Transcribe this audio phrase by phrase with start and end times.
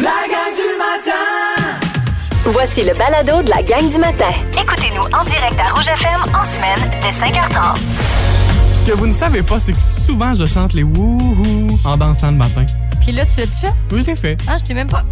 [0.00, 1.78] La gang du matin!
[2.44, 4.26] Voici le balado de la gang du matin.
[4.60, 7.76] Écoutez-nous en direct à Rouge FM en semaine dès 5h30.
[8.72, 12.30] Ce que vous ne savez pas, c'est que souvent je chante les wouhou en dansant
[12.30, 12.64] le matin.
[13.00, 13.72] Puis là, tu l'as-tu fait?
[13.92, 14.36] Oui, je l'ai fait.
[14.48, 15.04] Ah, je t'ai même pas.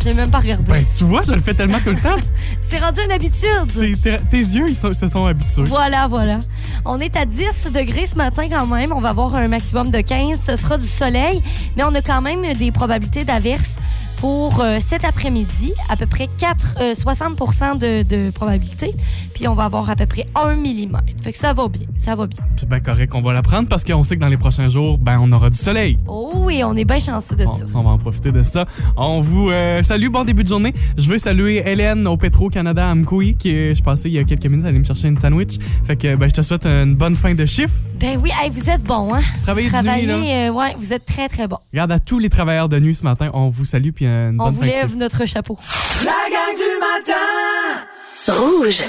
[0.00, 0.70] Je l'ai même pas regardé.
[0.70, 2.16] Ben, tu vois, je le fais tellement tout le temps.
[2.62, 3.62] C'est rendu une habitude.
[3.72, 5.64] C'est- Tes tes yeux, ils sont- se sont habitués.
[5.66, 6.38] Voilà, voilà.
[6.84, 8.92] On est à 10 degrés ce matin quand même.
[8.92, 10.38] On va avoir un maximum de 15.
[10.46, 11.42] Ce sera du soleil,
[11.76, 13.72] mais on a quand même des probabilités d'averses
[14.18, 15.72] pour euh, cet après-midi.
[15.88, 18.94] À peu près 4, euh, 60 de, de probabilité.
[19.34, 20.98] Puis on va avoir à peu près 1 mm.
[21.22, 21.86] Fait que ça va bien.
[21.96, 22.38] Ça va bien.
[22.56, 24.98] C'est bien correct qu'on va la prendre parce qu'on sait que dans les prochains jours,
[24.98, 25.98] ben, on aura du soleil.
[26.06, 27.64] Oh oui, on est bien chanceux de On, ça.
[27.74, 28.64] on va en profiter de ça.
[28.96, 30.72] On vous euh, salue, bon début de journée.
[30.96, 34.24] Je veux saluer Hélène au Petro-Canada à Mkoui, qui euh, je passais il y a
[34.24, 35.58] quelques minutes, aller me chercher une sandwich.
[35.84, 37.74] Fait que ben, je te souhaite une bonne fin de chiffre.
[38.00, 39.20] Ben oui, hey, vous êtes bon, hein?
[39.42, 40.48] Travaillez de Travaillez, nuit, là.
[40.48, 41.58] euh, ouais, vous êtes très, très bon.
[41.72, 44.44] Regarde à tous les travailleurs de nuit ce matin, on vous salue puis une On
[44.44, 45.58] bonne vous fin de lève notre chapeau.
[46.04, 47.86] La gang du matin!
[48.28, 48.82] Rouge.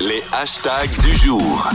[0.00, 1.68] Les hashtags du jour.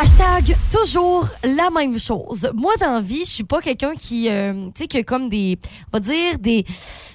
[0.00, 2.50] Hashtag toujours la même chose.
[2.54, 5.28] Moi, dans la vie, je suis pas quelqu'un qui, euh, tu sais, qui a comme
[5.28, 5.58] des,
[5.92, 6.64] on va dire, des,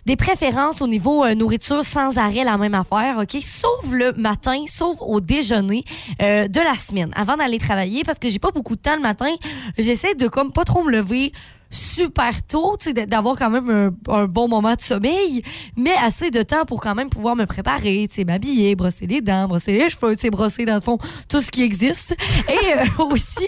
[0.06, 3.38] des préférences au niveau euh, nourriture sans arrêt, la même affaire, OK?
[3.42, 5.84] Sauf le matin, sauf au déjeuner
[6.22, 9.02] euh, de la semaine, avant d'aller travailler, parce que j'ai pas beaucoup de temps le
[9.02, 9.34] matin.
[9.78, 11.34] J'essaie de comme pas trop me lever
[11.72, 15.42] super tôt, tu sais, d'avoir quand même un, un bon moment de sommeil,
[15.76, 19.22] mais assez de temps pour quand même pouvoir me préparer, tu sais, m'habiller, brosser les
[19.22, 20.98] dents, brosser les cheveux, tu sais, brosser dans le fond
[21.30, 22.16] tout ce qui existe.
[22.50, 23.48] Et euh, aussi,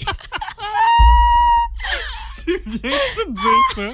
[2.45, 3.81] Tu viens de dire ça?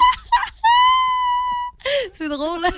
[2.14, 2.70] c'est drôle, hein?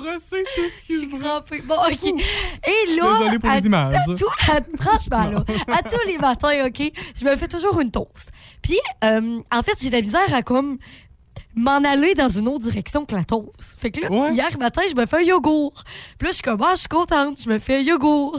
[0.00, 1.60] Brosser tout ce qui je se brosse.
[1.66, 2.04] Bon, OK.
[2.04, 3.94] Et là, Désolé pour à- les images.
[3.94, 6.82] à tout- à- franchement, là, à tous les matins, OK,
[7.18, 8.30] je me fais toujours une toast.
[8.62, 10.78] Puis, euh, en fait, j'ai de la misère à comme
[11.54, 13.78] m'en aller dans une autre direction que la toast.
[13.80, 14.32] Fait que là, Ouais.
[14.34, 15.82] hier matin, je me fais un yogourt.
[16.18, 18.38] Puis là, je suis comme, ah, je suis contente, je me fais un yogourt.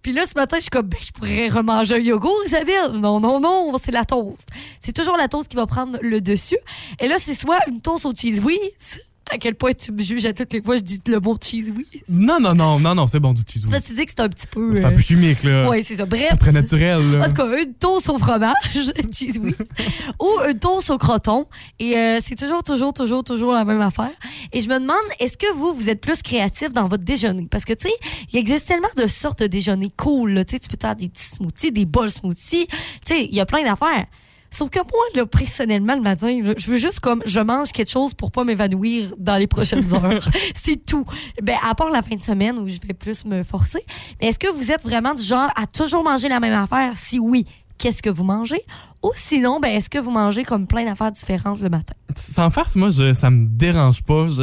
[0.00, 2.92] Puis là, ce matin, je suis comme, ben, je pourrais remanger un yogourt, Isabelle.
[2.92, 4.48] Non, non, non, c'est la toast.
[4.80, 6.56] C'est toujours la toast qui va prendre le dessus.
[7.00, 9.02] Et là, c'est soit une toast au cheese whiz.
[9.30, 11.70] À quel point tu me juges à toutes les fois, je dis le mot cheese
[11.70, 11.86] whiz.
[12.08, 13.80] Non, non, non, non, non, c'est bon du cheese whiz.
[13.86, 14.74] Tu dis que c'est un petit peu.
[14.74, 15.68] C'est un peu chimique, là.
[15.68, 16.06] Oui, c'est ça.
[16.06, 16.38] Bref.
[16.38, 17.24] Très naturel, là.
[17.24, 18.54] En tout cas, une toast au fromage,
[19.12, 19.56] cheese whiz,
[20.20, 21.46] ou une toast au croton.
[21.78, 24.10] Et euh, c'est toujours, toujours, toujours, toujours la même affaire.
[24.52, 27.46] Et je me demande, est-ce que vous, vous êtes plus créatif dans votre déjeuner?
[27.50, 27.94] Parce que, tu sais,
[28.32, 30.32] il existe tellement de sortes de déjeuners cool.
[30.32, 30.44] là.
[30.44, 32.66] Tu sais, tu peux te faire des petits smoothies, des bols smoothies.
[32.66, 34.06] Tu sais, il y a plein d'affaires.
[34.50, 37.90] Sauf que moi, là, personnellement, le matin, là, je veux juste comme je mange quelque
[37.90, 40.26] chose pour pas m'évanouir dans les prochaines heures.
[40.54, 41.04] C'est tout.
[41.42, 43.80] Ben, à part la fin de semaine où je vais plus me forcer.
[44.20, 46.92] Mais est-ce que vous êtes vraiment du genre à toujours manger la même affaire?
[46.96, 47.44] Si oui,
[47.76, 48.62] qu'est-ce que vous mangez?
[49.02, 51.94] Ou sinon, ben, est-ce que vous mangez comme plein d'affaires différentes le matin?
[52.16, 54.26] Sans farce, moi, je, ça me dérange pas.
[54.28, 54.34] Tu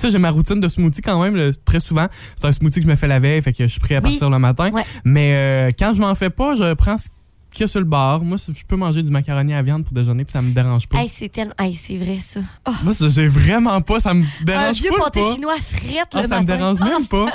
[0.00, 2.06] sais, j'ai ma routine de smoothie quand même, là, très souvent.
[2.36, 4.00] C'est un smoothie que je me fais la veille, fait que je suis prêt à
[4.02, 4.10] Oui.
[4.12, 4.70] partir le matin.
[4.72, 4.82] Ouais.
[5.04, 7.08] Mais euh, quand je m'en fais pas, je prends ce
[7.52, 8.20] qu'il y a sur le bar.
[8.22, 10.98] Moi, je peux manger du macaroni à viande pour déjeuner, puis ça me dérange pas.
[11.02, 11.54] Hey, c'est tellement.
[11.58, 12.40] Hey, c'est vrai, ça.
[12.68, 15.04] Oh, Moi, j'ai vraiment pas, ça me un dérange vieux pas.
[15.04, 15.34] pâté pas.
[15.34, 17.26] chinois frette Ah, le ça me dérange même Ah, pas.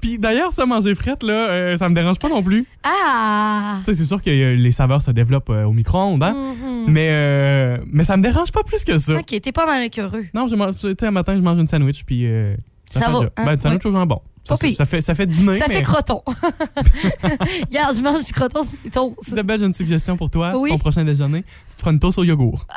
[0.00, 2.64] Puis d'ailleurs, ça, manger frette, là, euh, ça me dérange pas non plus.
[2.82, 3.78] Ah!
[3.84, 6.32] Tu sais, c'est sûr que euh, les saveurs se développent euh, au micro-ondes, hein?
[6.34, 6.84] Mhm.
[6.92, 9.14] Mais, euh, mais ça me dérange pas plus que ça.
[9.16, 10.26] Ok, t'es pas mal heureux.
[10.34, 12.54] Non, je mange- tu sais, un matin, je mange une sandwich, puis euh,
[12.90, 13.44] Ça va, hein?
[13.44, 14.20] Ben, une sandwich au jambon.
[14.46, 15.74] Ça, fait, ça fait dîner, Ça mais...
[15.74, 16.22] fait croton.
[17.68, 19.28] Regarde, je mange du croton sur mes toasts.
[19.28, 20.56] Isabelle, j'ai une suggestion pour toi.
[20.56, 20.70] Oui.
[20.70, 22.66] Ton prochain déjeuner, tu te feras une toast au yogourt.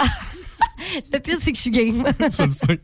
[1.13, 2.03] Le pire, c'est que je suis game.
[2.19, 2.79] je le sais.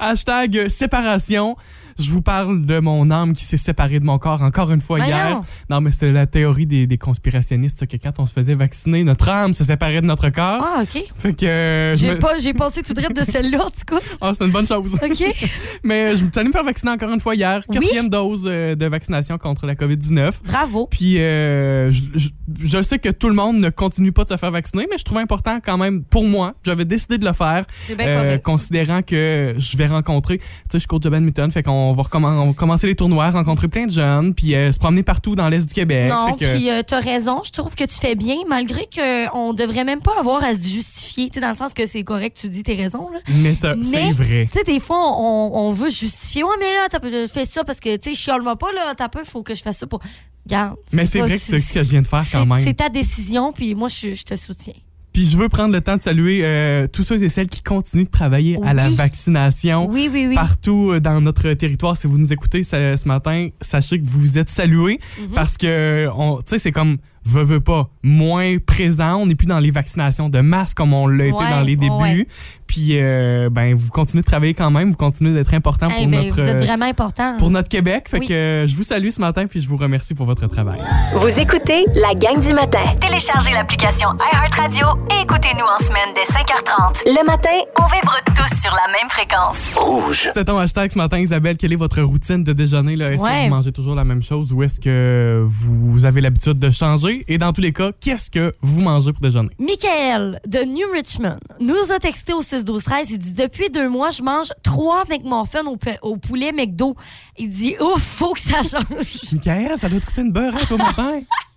[0.00, 1.56] Hashtag euh, séparation.
[1.98, 4.98] Je vous parle de mon âme qui s'est séparée de mon corps encore une fois
[4.98, 5.42] hier.
[5.68, 9.28] Non, mais c'était la théorie des, des conspirationnistes que quand on se faisait vacciner, notre
[9.28, 10.64] âme se séparait de notre corps.
[10.66, 11.04] Ah, OK.
[11.14, 11.44] Fait que.
[11.44, 14.00] euh, J'ai me- pas, j'ai passé tout droit de celle-là, tout cas.
[14.22, 14.94] Ah, c'est une bonne chose.
[14.94, 15.22] OK.
[15.84, 17.62] mais je me suis me faire vacciner encore une fois hier.
[17.68, 17.78] Oui.
[17.80, 20.32] Quatrième dose euh, de vaccination contre la COVID-19.
[20.44, 20.88] Bravo.
[20.90, 22.28] Puis euh, je, je-
[22.64, 25.04] je sais que tout le monde ne continue pas de se faire vacciner, mais je
[25.04, 26.54] trouve important quand même pour moi.
[26.64, 30.38] J'avais décidé de le faire, C'est bien euh, considérant que je vais rencontrer.
[30.38, 33.86] Tu sais, je coach de badminton, fait qu'on va va commencer les tournois, rencontrer plein
[33.86, 36.10] de jeunes, puis euh, se promener partout dans l'est du Québec.
[36.10, 37.40] Non, Fait que- puis euh, t'as raison.
[37.44, 41.28] Je trouve que tu fais bien, malgré qu'on devrait même pas avoir à se justifier.
[41.28, 43.10] Tu sais, dans le sens que c'est correct, tu dis tes raisons.
[43.10, 43.18] Là.
[43.28, 44.46] mais t'as- Mais- c'est vrai.
[44.52, 46.42] Tu sais, des fois, on, on veut justifier.
[46.44, 49.08] Ouais, mais là, t'as je fais ça parce que, tu sais, chiale-moi pas, là, t'as
[49.08, 50.00] peu, il faut que je fasse ça pour.
[50.46, 50.76] Regarde.
[50.92, 52.64] Mais c'est vrai que c'est ce que je viens de faire quand c'est- même.
[52.64, 54.72] C'est ta décision, puis moi, je, je te soutiens.
[55.12, 58.04] Puis je veux prendre le temps de saluer euh, tous ceux et celles qui continuent
[58.04, 59.88] de travailler à la vaccination.
[59.90, 60.34] Oui, oui, oui.
[60.34, 64.38] Partout euh, dans notre territoire, si vous nous écoutez ce, ce matin, sachez que vous
[64.38, 65.34] êtes salués Mhm.
[65.34, 69.16] parce que on- tu sais c'est comme veut, veut pas, moins présent.
[69.16, 71.92] On n'est plus dans les vaccinations de masse comme on l'a été dans les débuts.
[72.00, 72.26] ouais.
[72.66, 74.90] Puis, euh, ben, vous continuez de travailler quand même.
[74.92, 77.36] Vous continuez d'être important pour, ben, notre, vous êtes vraiment important.
[77.36, 78.08] pour notre Québec.
[78.08, 78.26] Fait Oui.
[78.28, 80.80] que euh, je vous salue ce matin puis je vous remercie pour votre travail.
[81.14, 82.80] Vous écoutez la gang du matin.
[82.98, 87.02] Téléchargez l'application iHeartRadio et écoutez-nous en semaine dès 5h30.
[87.04, 89.58] Le matin, on vibre tous sur la même fréquence.
[89.76, 90.30] Rouge.
[90.32, 91.58] C'est ton hashtag ce matin, Isabelle.
[91.58, 92.96] Quelle est votre routine de déjeuner?
[92.96, 93.12] là?
[93.12, 96.70] Est-ce que vous mangez toujours la même chose ou est-ce que vous avez l'habitude de
[96.70, 97.11] changer?
[97.28, 99.50] Et dans tous les cas, qu'est-ce que vous mangez pour déjeuner?
[99.58, 103.06] Michael de New Richmond nous a texté au 6-12-13.
[103.10, 106.96] Il dit Depuis deux mois, je mange trois McMuffins au, au poulet McDo.
[107.38, 109.32] Il dit Ouf, faut que ça change.
[109.32, 111.20] Michael, ça doit te coûter une beurre hein, au matin.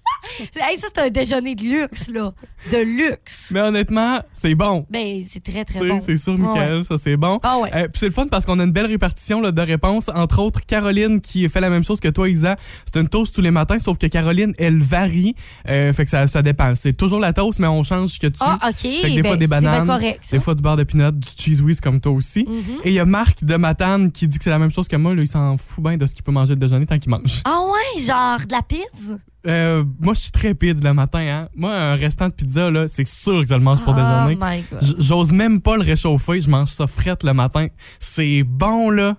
[0.55, 2.31] hey, ça, c'est un déjeuner de luxe, là.
[2.71, 3.51] De luxe.
[3.51, 4.85] Mais honnêtement, c'est bon.
[4.89, 5.99] Ben, c'est très, très bon.
[6.01, 7.39] C'est sûr, Michael, ça c'est bon.
[7.43, 7.69] Ah ouais.
[7.73, 10.09] Euh, puis c'est le fun parce qu'on a une belle répartition là, de réponses.
[10.13, 12.55] Entre autres, Caroline qui fait la même chose que toi, Isa.
[12.85, 15.35] C'est une toast tous les matins, sauf que Caroline, elle varie.
[15.67, 16.73] Euh, fait que ça, ça dépend.
[16.75, 18.39] C'est toujours la toast, mais on change ce que tu.
[18.41, 18.75] Ah, OK.
[18.75, 20.37] Fait que des ben, fois des bananes, correct, ça.
[20.37, 22.45] Des fois du beurre de pinot, du cheese whiz comme toi aussi.
[22.47, 22.81] Mhm.
[22.83, 24.95] Et il y a Marc de Matane qui dit que c'est la même chose que
[24.95, 25.13] moi.
[25.13, 27.41] Là, il s'en fout bien de ce qu'il peut manger le déjeuner tant qu'il mange.
[27.45, 29.17] Ah ouais, genre de la pizza?
[29.47, 31.19] Euh, moi, je suis très pide le matin.
[31.19, 31.49] Hein.
[31.55, 34.37] Moi, un restant de pizza, là, c'est sûr que je le mange pour oh déjeuner.
[34.39, 34.81] my God.
[34.81, 36.41] J- J'ose même pas le réchauffer.
[36.41, 37.67] Je mange ça frette le matin.
[37.99, 39.15] C'est bon, là.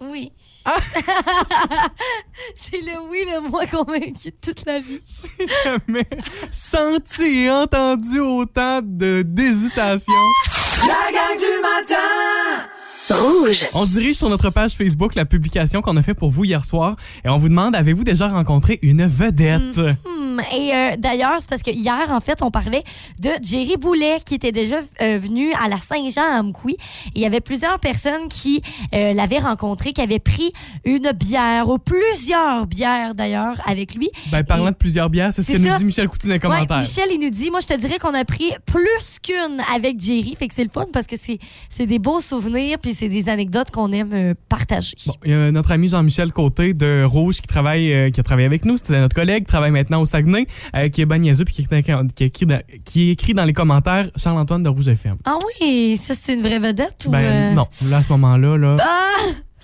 [0.00, 0.32] Oui.
[0.64, 0.74] Ah!
[2.56, 4.98] c'est le oui le moins convaincu de toute la vie.
[5.38, 6.06] J'ai jamais
[6.50, 10.12] senti et entendu autant de d'hésitation.
[10.86, 12.65] La gang du matin
[13.10, 13.66] Rouge.
[13.74, 16.64] On se dirige sur notre page Facebook, la publication qu'on a fait pour vous hier
[16.64, 19.78] soir, et on vous demande avez-vous déjà rencontré une vedette?
[19.78, 22.82] Hmm, Et euh, d'ailleurs, c'est parce que hier, en fait, on parlait
[23.20, 26.72] de Jerry Boulet qui était déjà euh, venu à la Saint-Jean à Amkoui.
[26.74, 28.60] Et il y avait plusieurs personnes qui
[28.94, 30.52] euh, l'avaient rencontré, qui avaient pris
[30.84, 34.10] une bière, ou plusieurs bières d'ailleurs, avec lui.
[34.32, 36.36] Ben, parlant Et- de plusieurs bières, c'est ce que nous dit Michel Coutu dans les
[36.36, 36.78] Ouais, commentaires.
[36.78, 40.34] Michel, il nous dit, moi, je te dirais qu'on a pris plus qu'une avec Jerry.
[40.36, 41.38] Fait que c'est le fun parce que c'est
[41.70, 44.94] c'est des beaux souvenirs puis c'est des anecdotes qu'on aime euh, partager.
[45.06, 48.22] Bon, il y a notre ami Jean-Michel Côté de Rouge qui travaille, euh, qui a
[48.22, 48.76] travaillé avec nous.
[48.76, 51.92] C'était notre collègue, qui travaille maintenant au Saguenay, euh, qui est niaiseux puis qui, écrit-
[52.14, 55.16] qui écrit dans, qui écrit dans les commentaires Charles-Antoine de Rouge FM.
[55.24, 57.10] Ah oui, ça, c'est une vraie vedette ou...
[57.10, 59.16] Ben non, là à ce moment-là, là, Ah,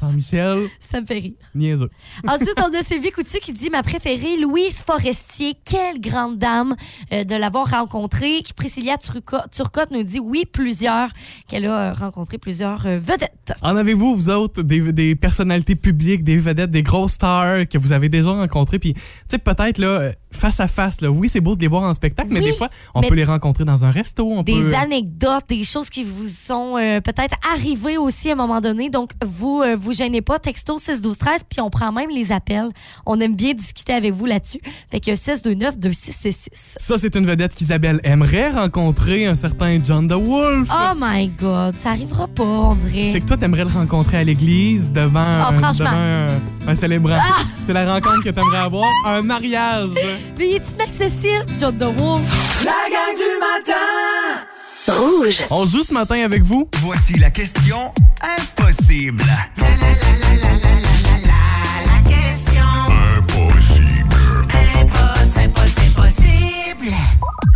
[0.02, 1.32] Jean-Michel, ça me fait rire.
[1.54, 1.88] niaiseux.
[2.26, 5.54] Ensuite, on a Sylvie Coutu qui dit ma préférée, Louise Forestier.
[5.64, 6.74] Quelle grande dame
[7.12, 8.42] euh, de l'avoir rencontrée.
[8.56, 11.08] Priscilla Turco- Turcotte nous dit oui, plusieurs,
[11.48, 13.52] qu'elle a euh, rencontré plusieurs euh, vedettes.
[13.62, 17.92] En avez-vous, vous autres, des, des personnalités publiques, des vedettes, des grosses stars que vous
[17.92, 18.78] avez déjà rencontrées?
[18.80, 21.68] Puis, tu sais, peut-être, là, euh, face à face, là, oui, c'est beau de les
[21.68, 24.26] voir en spectacle, mais des fois, on peut les rencontrer dans un resto.
[24.30, 24.74] On Des peut...
[24.74, 28.90] anecdotes, des choses qui vous sont euh, peut-être arrivées aussi à un moment donné.
[28.90, 30.38] Donc, vous euh, vous gênez pas.
[30.38, 32.68] Texto 6 12 13 puis on prend même les appels.
[33.06, 34.60] On aime bien discuter avec vous là-dessus.
[34.90, 36.76] Fait que 6 2 9 2 6 6 6.
[36.78, 40.68] Ça, c'est une vedette qu'Isabelle aimerait rencontrer, un certain John the Wolf.
[40.72, 43.10] Oh my God, ça arrivera pas, on dirait.
[43.12, 45.60] C'est que toi, t'aimerais le rencontrer à l'église devant, Ah, un-.
[45.62, 45.72] Ah!
[45.72, 47.18] devant un, un célébrant.
[47.66, 49.90] C'est la rencontre que t'aimerais avoir, un mariage.
[50.38, 52.64] Mais il est inaccessible, John the Wolf.
[52.64, 54.42] La gang du matin
[54.88, 55.44] Rouge.
[55.50, 56.68] On joue ce matin avec vous.
[56.80, 59.22] Voici la question impossible.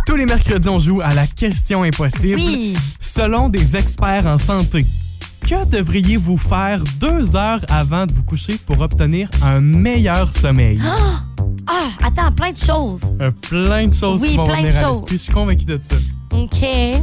[0.05, 2.37] Tous les mercredis, on joue à la question impossible.
[2.37, 2.77] Oui.
[2.99, 4.85] Selon des experts en santé,
[5.41, 10.81] que devriez-vous faire deux heures avant de vous coucher pour obtenir un meilleur sommeil?
[11.67, 13.01] Ah, attends, plein de choses.
[13.21, 14.95] Euh, plein de choses Oui, qui vont plein de venir à choses.
[15.01, 15.17] l'esprit.
[15.17, 15.95] Je suis convaincu de ça.
[16.33, 17.01] OK.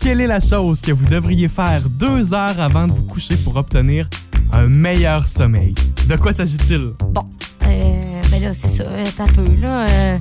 [0.00, 3.56] Quelle est la chose que vous devriez faire deux heures avant de vous coucher pour
[3.56, 4.08] obtenir
[4.52, 5.74] un meilleur sommeil?
[6.08, 6.92] De quoi s'agit-il?
[7.10, 7.22] Bon.
[7.66, 8.84] Euh, ben là, c'est ça.
[8.92, 9.86] Attends un peu, là.
[9.88, 10.18] euh.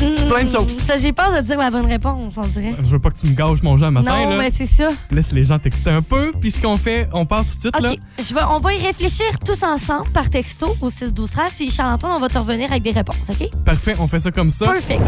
[0.00, 0.70] Hmm, Plein de choses.
[0.72, 2.74] Ça, j'ai peur de dire la bonne réponse, on dirait.
[2.78, 4.24] Je veux pas que tu me gâches mon jeu un matin.
[4.24, 4.36] non, là.
[4.38, 4.88] mais c'est ça.
[5.10, 6.32] Laisse les gens texter un peu.
[6.38, 7.80] Puis ce qu'on fait, on part tout de suite.
[7.80, 7.92] Là.
[7.92, 7.98] OK.
[8.18, 11.70] Je vais, on va y réfléchir tous ensemble par texto au 6 12 13 puis
[11.70, 13.48] Charles-Antoine, on va te revenir avec des réponses, OK?
[13.64, 14.66] Parfait, on fait ça comme ça.
[14.66, 15.02] Perfect.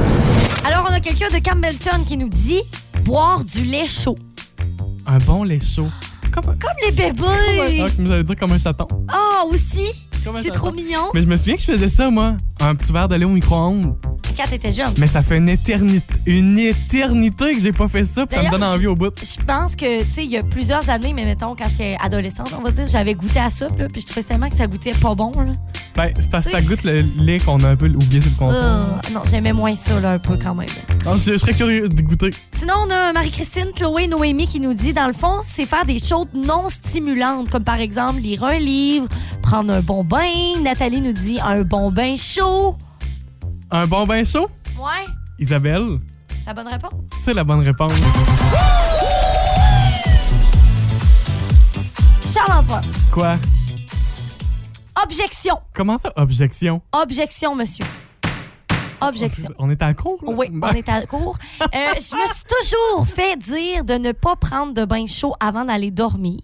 [0.64, 2.62] Alors, on a quelqu'un de Campbellton qui nous dit
[3.04, 4.14] boire du lait chaud.
[5.07, 5.88] Un bon lait chaud.
[6.33, 7.25] Comme, Comme les bébés.
[7.83, 8.87] Ah, vous allez dire comme un chaton.
[9.09, 9.87] Ah, aussi?
[10.43, 11.11] C'est trop mignon.
[11.15, 12.37] Mais je me souviens que je faisais ça, moi.
[12.61, 13.97] Un petit verre de lait au micro-ondes.
[14.37, 14.93] Quand t'étais jeune.
[14.99, 18.51] Mais ça fait une éternité, une éternité que j'ai pas fait ça, puis ça me
[18.51, 19.13] donne envie au bout.
[19.21, 22.55] Je pense que, tu sais, il y a plusieurs années, mais mettons, quand j'étais adolescente,
[22.57, 24.93] on va dire, j'avais goûté à ça, là, puis je trouvais tellement que ça goûtait
[24.93, 25.51] pas bon, là.
[25.99, 28.37] Ben, c'est parce que ça goûte le lait qu'on a un peu oublié sur le
[28.37, 28.62] comptoir.
[28.64, 30.69] Euh, non, j'aimais moins ça, là, un peu quand même.
[31.17, 32.31] Je, je serais curieux de goûter.
[32.52, 35.99] Sinon, on a Marie-Christine, Chloé, Noémie qui nous dit, dans le fond, c'est faire des
[35.99, 39.09] choses non stimulantes, comme par exemple lire un livre,
[39.43, 40.61] prendre un bon bain.
[40.62, 42.76] Nathalie nous dit un bon bain chaud.
[43.73, 44.49] Un bon bain chaud?
[44.78, 45.99] Ouais, Isabelle,
[46.47, 46.93] la bonne réponse.
[47.25, 47.93] c'est la bonne réponse.
[52.33, 53.37] Charles-Antoine, Quoi?
[55.02, 55.57] Objection.
[55.75, 56.83] Comment ça, objection?
[56.93, 57.85] Objection, monsieur.
[59.00, 59.50] Objection.
[59.59, 60.19] On est à court?
[60.25, 60.33] là?
[60.33, 61.37] Oui, on est à court.
[61.61, 65.64] Euh, je me suis toujours fait dire de ne pas prendre de bain chaud avant
[65.64, 66.40] d'aller dormir.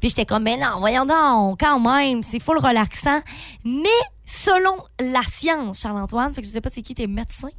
[0.00, 3.20] Puis j'étais comme, mais non, voyons donc, quand même, c'est full relaxant.
[3.64, 3.88] Mais
[4.24, 7.50] selon la science, Charles-Antoine, fait que je sais pas c'est qui tes médecins,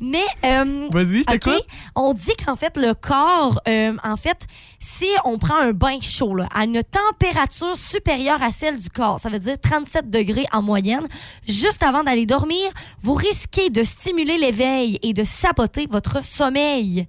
[0.00, 0.24] mais...
[0.44, 1.66] euh, Vas-y, je OK, t'écoute.
[1.94, 4.46] on dit qu'en fait, le corps, euh, en fait,
[4.80, 9.20] si on prend un bain chaud là, à une température supérieure à celle du corps,
[9.20, 11.06] ça veut dire 37 degrés en moyenne,
[11.46, 12.70] juste avant d'aller dormir,
[13.02, 17.06] vous risquez de stimuler l'éveil et de saboter votre sommeil.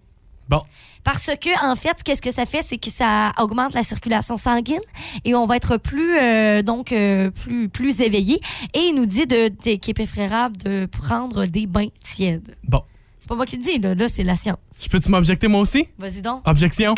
[0.49, 0.61] Bon,
[1.03, 2.61] Parce que, en fait, qu'est-ce que ça fait?
[2.61, 4.79] C'est que ça augmente la circulation sanguine
[5.23, 8.39] et on va être plus, euh, donc, euh, plus, plus éveillé.
[8.73, 12.55] Et il nous dit de, de- qu'il est préférable de prendre des bains tièdes.
[12.67, 12.81] bon.
[13.19, 14.57] C'est pas moi qui le dis, là, là c'est la science.
[14.79, 15.87] Je peux-tu m'objecter moi aussi?
[15.97, 16.47] Vas-y donc.
[16.47, 16.93] Objection.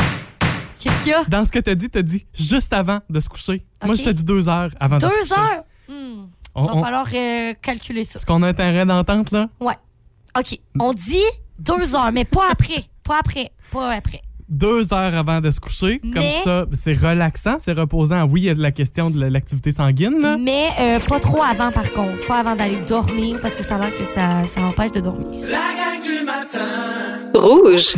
[0.78, 1.24] Qu'est-ce qu'il y a?
[1.24, 3.66] Dans ce que t'as dit, t'as dit juste avant de se coucher.
[3.84, 5.34] Moi, je te dis deux heures avant de se Deux coucher.
[5.40, 5.64] heures?
[5.88, 6.26] Hmm.
[6.54, 8.18] On- Va on- falloir euh, calculer ça.
[8.18, 9.48] Est-ce qu'on a un terrain d'entente, là?
[9.62, 9.78] Ouais.
[10.38, 10.60] OK.
[10.80, 11.24] On dit
[11.60, 12.84] deux heures, mais pas après.
[13.08, 13.52] Pas après.
[13.72, 14.22] Pas après.
[14.50, 16.00] Deux heures avant de se coucher.
[16.14, 18.24] Comme ça, c'est relaxant, c'est reposant.
[18.26, 20.38] Oui, il y a de la question de l'activité sanguine, là.
[20.38, 22.26] Mais euh, pas trop avant, par contre.
[22.28, 25.46] Pas avant d'aller dormir, parce que ça a l'air que ça, ça empêche de dormir.
[25.48, 26.60] La gang du matin.
[27.34, 27.94] Rouge.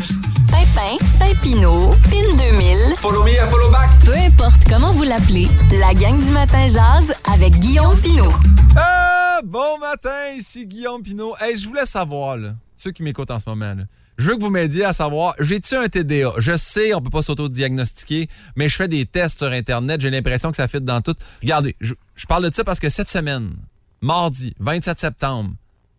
[0.50, 2.96] Pimpin, Pimpino, Pin 2000.
[2.98, 3.90] Follow me, follow back.
[4.04, 5.48] Peu importe comment vous l'appelez,
[5.80, 8.32] la gang du matin jazz avec Guillaume Pinot.
[8.76, 11.36] Ah, bon matin, ici Guillaume Pinot.
[11.40, 13.84] Hey, je voulais savoir, là, ceux qui m'écoutent en ce moment, là,
[14.20, 16.34] je veux que vous m'aidiez à savoir, j'ai-tu un TDA?
[16.40, 20.52] Je sais, on peut pas s'auto-diagnostiquer, mais je fais des tests sur Internet, j'ai l'impression
[20.52, 21.16] que ça fit dans tout.
[21.42, 21.94] Regardez, je,
[22.28, 23.56] parle de ça parce que cette semaine,
[24.02, 25.52] mardi, 27 septembre,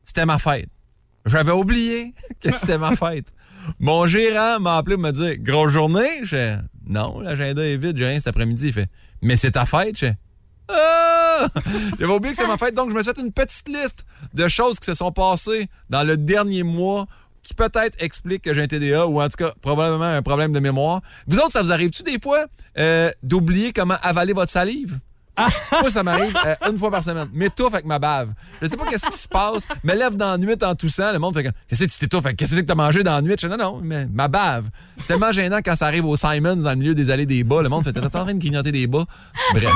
[0.04, 0.68] c'était ma fête.
[1.24, 3.32] J'avais oublié que c'était ma fête.
[3.78, 6.20] Mon gérant m'a appelé pour me dire Grosse journée?
[6.22, 8.66] Je Non, l'agenda est vide, j'ai rien cet après-midi.
[8.66, 8.88] Il fait
[9.22, 9.98] Mais c'est ta fête?
[9.98, 10.06] Je
[10.68, 11.48] ah!
[11.98, 14.46] J'avais oublié que c'était ma fête, donc je me suis fait une petite liste de
[14.46, 17.06] choses qui se sont passées dans le dernier mois
[17.42, 20.60] qui peut-être expliquent que j'ai un TDA ou en tout cas probablement un problème de
[20.60, 21.00] mémoire.
[21.26, 22.46] Vous autres, ça vous arrive-tu des fois
[22.78, 24.98] euh, d'oublier comment avaler votre salive?
[25.80, 27.28] Moi, ça m'arrive euh, une fois par semaine.
[27.32, 28.32] M'étouffe avec ma bave.
[28.60, 29.66] Je sais pas qu'est-ce qui se passe.
[29.84, 31.12] Me lève dans la nuit en toussant.
[31.12, 32.34] Le monde fait Qu'est-ce que tu t'étouffes?
[32.36, 33.34] Qu'est-ce que t'as mangé dans la nuit?
[33.38, 34.68] Je dis, non, non, mais ma bave.
[34.98, 37.62] C'est tellement gênant quand ça arrive au Simons dans le milieu des allées des bas.
[37.62, 39.04] Le monde fait T'es en train de grignoter des bas?
[39.52, 39.72] Bref.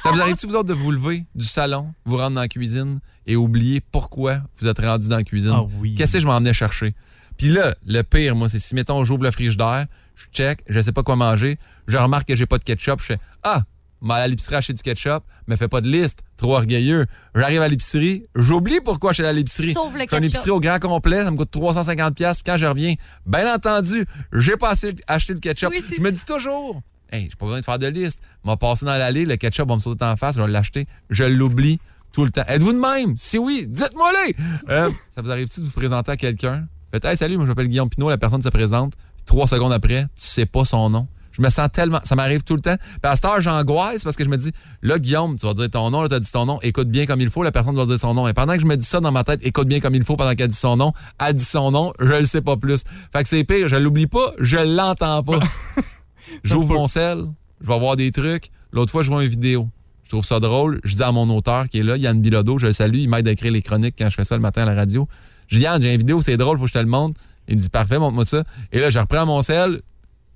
[0.00, 3.00] Ça vous arrive-tu, vous autres, de vous lever du salon, vous rendre dans la cuisine
[3.26, 5.52] et oublier pourquoi vous êtes rendu dans la cuisine?
[5.54, 5.94] Ah oui.
[5.94, 6.94] Qu'est-ce que je m'en venais chercher?
[7.36, 10.92] Puis là, le pire, moi, c'est si, mettons, j'ouvre le frigidaire, je check, je sais
[10.92, 13.62] pas quoi manger, je remarque que j'ai pas de ketchup, je fais Ah,
[14.00, 17.06] mais à l'épicerie acheter du ketchup, mais fais pas de liste, trop orgueilleux.
[17.34, 19.74] J'arrive à l'épicerie, j'oublie pourquoi je suis allé à l'épicerie.
[19.74, 22.94] Le fais une épicerie au grand complet, ça me coûte 350$, puis quand je reviens,
[23.26, 25.70] bien entendu, j'ai pas assez acheté le ketchup.
[25.70, 26.80] Oui, je me dis toujours,
[27.12, 28.20] hey, j'ai pas besoin de faire de liste.
[28.44, 30.86] M'a passé dans l'allée, le ketchup va me sauter en face, je vais l'acheter.
[31.10, 31.78] Je l'oublie
[32.12, 32.44] tout le temps.
[32.48, 33.16] Êtes-vous de même?
[33.16, 34.34] Si oui, dites-moi-les!
[34.70, 36.66] Euh, ça vous arrive-tu de vous présenter à quelqu'un?
[36.90, 38.94] Faites, hey, salut, moi je m'appelle Guillaume Pinot, la personne se présente.
[39.16, 41.06] Puis trois secondes après, tu sais pas son nom.
[41.38, 42.00] Je me sens tellement.
[42.04, 42.76] Ça m'arrive tout le temps.
[42.76, 44.52] Puis à cette heure, j'angoisse parce que je me dis,
[44.82, 47.06] là, Guillaume, tu vas dire ton nom, là, tu as dit ton nom, écoute bien
[47.06, 48.26] comme il faut, la personne va dire son nom.
[48.28, 50.16] Et pendant que je me dis ça dans ma tête, écoute bien comme il faut,
[50.16, 52.84] pendant qu'elle dit son nom, elle dit son nom, je le sais pas plus.
[53.12, 55.38] Fait que c'est pire, je l'oublie pas, je l'entends pas.
[56.44, 57.24] J'ouvre mon sel,
[57.60, 58.50] je vais voir des trucs.
[58.72, 59.68] L'autre fois, je vois une vidéo.
[60.04, 60.80] Je trouve ça drôle.
[60.84, 63.28] Je dis à mon auteur qui est là, Yann Bilodeau, je le salue, il m'aide
[63.28, 65.06] à écrire les chroniques quand je fais ça le matin à la radio.
[65.48, 67.20] Je dis, Yann, j'ai une vidéo, c'est drôle, faut que je te le montre.
[67.46, 68.44] Il me dit, parfait, montre-moi ça.
[68.72, 69.80] Et là, je reprends mon sel,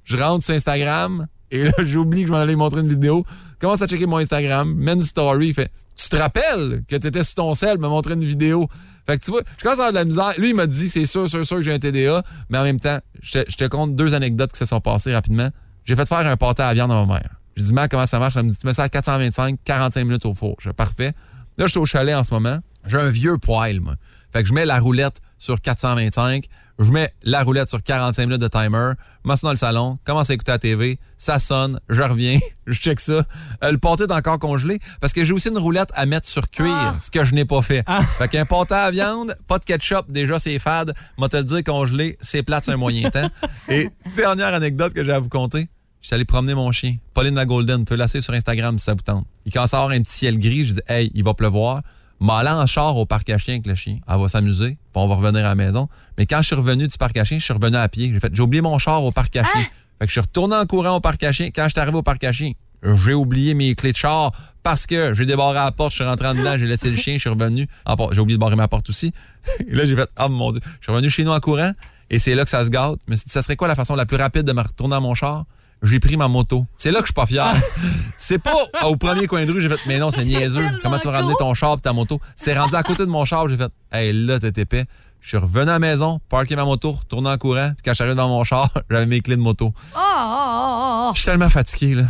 [0.04, 3.24] je rentre sur Instagram, et là, j'oublie que je m'en allais montrer une vidéo.
[3.60, 7.22] Commence à checker mon Instagram, mets une story, fait, tu te rappelles que tu étais
[7.22, 8.68] sur ton sel, me montrer une vidéo.
[9.06, 10.32] Fait que tu vois, je commence à avoir de la misère.
[10.38, 12.80] Lui, il m'a dit, c'est sûr, sûr, sûr que j'ai un TDA, mais en même
[12.80, 15.50] temps, je te, je te compte deux anecdotes qui se sont passées rapidement.
[15.84, 17.36] J'ai fait faire un pâté à la viande à ma mère.
[17.56, 18.36] Je dis, man, comment ça marche?
[18.36, 20.56] Elle me dit, tu mets ça à 425, 45 minutes au four.
[20.60, 21.12] Je fais, parfait.
[21.58, 22.58] Là, je suis au chalet en ce moment.
[22.86, 23.94] J'ai un vieux poêle, moi.
[24.32, 26.46] Fait que je mets la roulette sur 425.
[26.82, 28.92] Je mets la roulette sur 45 minutes de timer.
[29.24, 30.98] Je m'assois dans le salon, commence à écouter la TV.
[31.16, 33.24] Ça sonne, je reviens, je check ça.
[33.62, 36.50] Euh, le pâté est encore congelé parce que j'ai aussi une roulette à mettre sur
[36.50, 37.84] cuire, ce que je n'ai pas fait.
[38.18, 40.94] Fait qu'un pâté à viande, pas de ketchup, déjà c'est fade.
[41.18, 43.30] Moi te le dire congelé, c'est plate, c'est un moyen temps.
[43.68, 45.68] Et dernière anecdote que j'ai à vous conter.
[46.00, 47.78] J'étais allé promener mon chien, Pauline la Golden.
[47.78, 49.24] Vous pouvez la suivre sur Instagram si ça vous tente.
[49.46, 50.66] Il commence à avoir un petit ciel gris.
[50.66, 51.82] Je dis, hey, il va pleuvoir.
[52.22, 53.98] M'a allé en char au parc à chiens avec le chien.
[54.08, 55.88] Elle va s'amuser, puis on va revenir à la maison.
[56.16, 58.12] Mais quand je suis revenu du parc à chiens, je suis revenu à pied.
[58.12, 59.62] J'ai fait, j'ai oublié mon char au parc à chiens.
[59.98, 61.48] Fait que je suis retourné en courant au parc à chiens.
[61.52, 62.52] Quand je suis arrivé au parc à chiens,
[62.84, 64.30] j'ai oublié mes clés de char
[64.62, 67.14] parce que j'ai débarré la porte, je suis rentré en dedans, j'ai laissé le chien,
[67.14, 67.68] je suis revenu.
[68.12, 69.12] J'ai oublié de barrer ma porte aussi.
[69.68, 71.72] Et là, j'ai fait, oh mon Dieu, je suis revenu chez nous en courant
[72.08, 73.00] et c'est là que ça se gâte.
[73.08, 75.44] Mais ça serait quoi la façon la plus rapide de me retourner à mon char?
[75.82, 76.66] J'ai pris ma moto.
[76.76, 77.52] C'est là que je suis pas fier.
[78.16, 80.64] c'est pas au premier coin de rue, j'ai fait, mais non, c'est niaiseux.
[80.82, 82.20] Comment tu vas ramener ton char et ta moto?
[82.36, 84.84] C'est rendu à côté de mon char, j'ai fait, hey, là, t'es épais.
[85.20, 88.14] Je suis revenu à la maison, parké ma moto, retourné en courant, puis quand j'arrive
[88.14, 89.72] dans mon char, j'avais mes clés de moto.
[89.94, 91.10] Oh, oh, oh, oh.
[91.14, 92.04] Je suis tellement fatigué, là.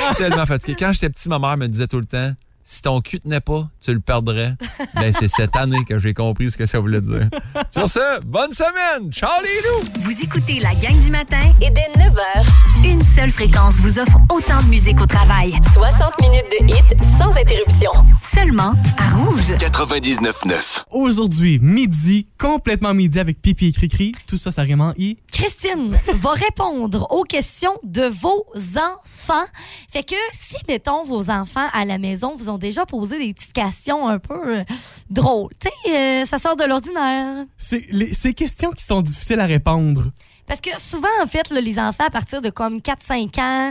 [0.00, 0.76] Je suis tellement fatigué.
[0.78, 2.32] Quand j'étais petit, ma mère me disait tout le temps
[2.68, 4.54] si ton cul tenait pas, tu le perdrais.
[4.94, 7.28] Ben, c'est cette année que j'ai compris ce que ça voulait dire.
[7.70, 9.10] Sur ce, bonne semaine!
[9.10, 10.00] Ciao les loups!
[10.00, 12.44] Vous écoutez la gang du matin et dès 9h,
[12.84, 15.54] une seule fréquence vous offre autant de musique au travail.
[15.72, 17.90] 60 minutes de hits sans interruption.
[18.34, 19.52] Seulement à Rouge.
[19.52, 20.84] 99.9.
[20.90, 24.12] Aujourd'hui, midi, complètement midi avec Pipi et Cricri.
[24.26, 25.16] Tout ça, ça en I.
[25.32, 28.44] Christine va répondre aux questions de vos
[28.76, 29.46] enfants.
[29.88, 33.52] Fait que si, mettons, vos enfants à la maison vous ont déjà posé des petites
[33.52, 34.64] questions un peu euh,
[35.10, 37.44] drôles, tu sais, euh, ça sort de l'ordinaire.
[37.56, 40.04] C'est les- ces questions qui sont difficiles à répondre.
[40.46, 43.70] Parce que souvent, en fait, là, les enfants, à partir de comme 4-5 ans,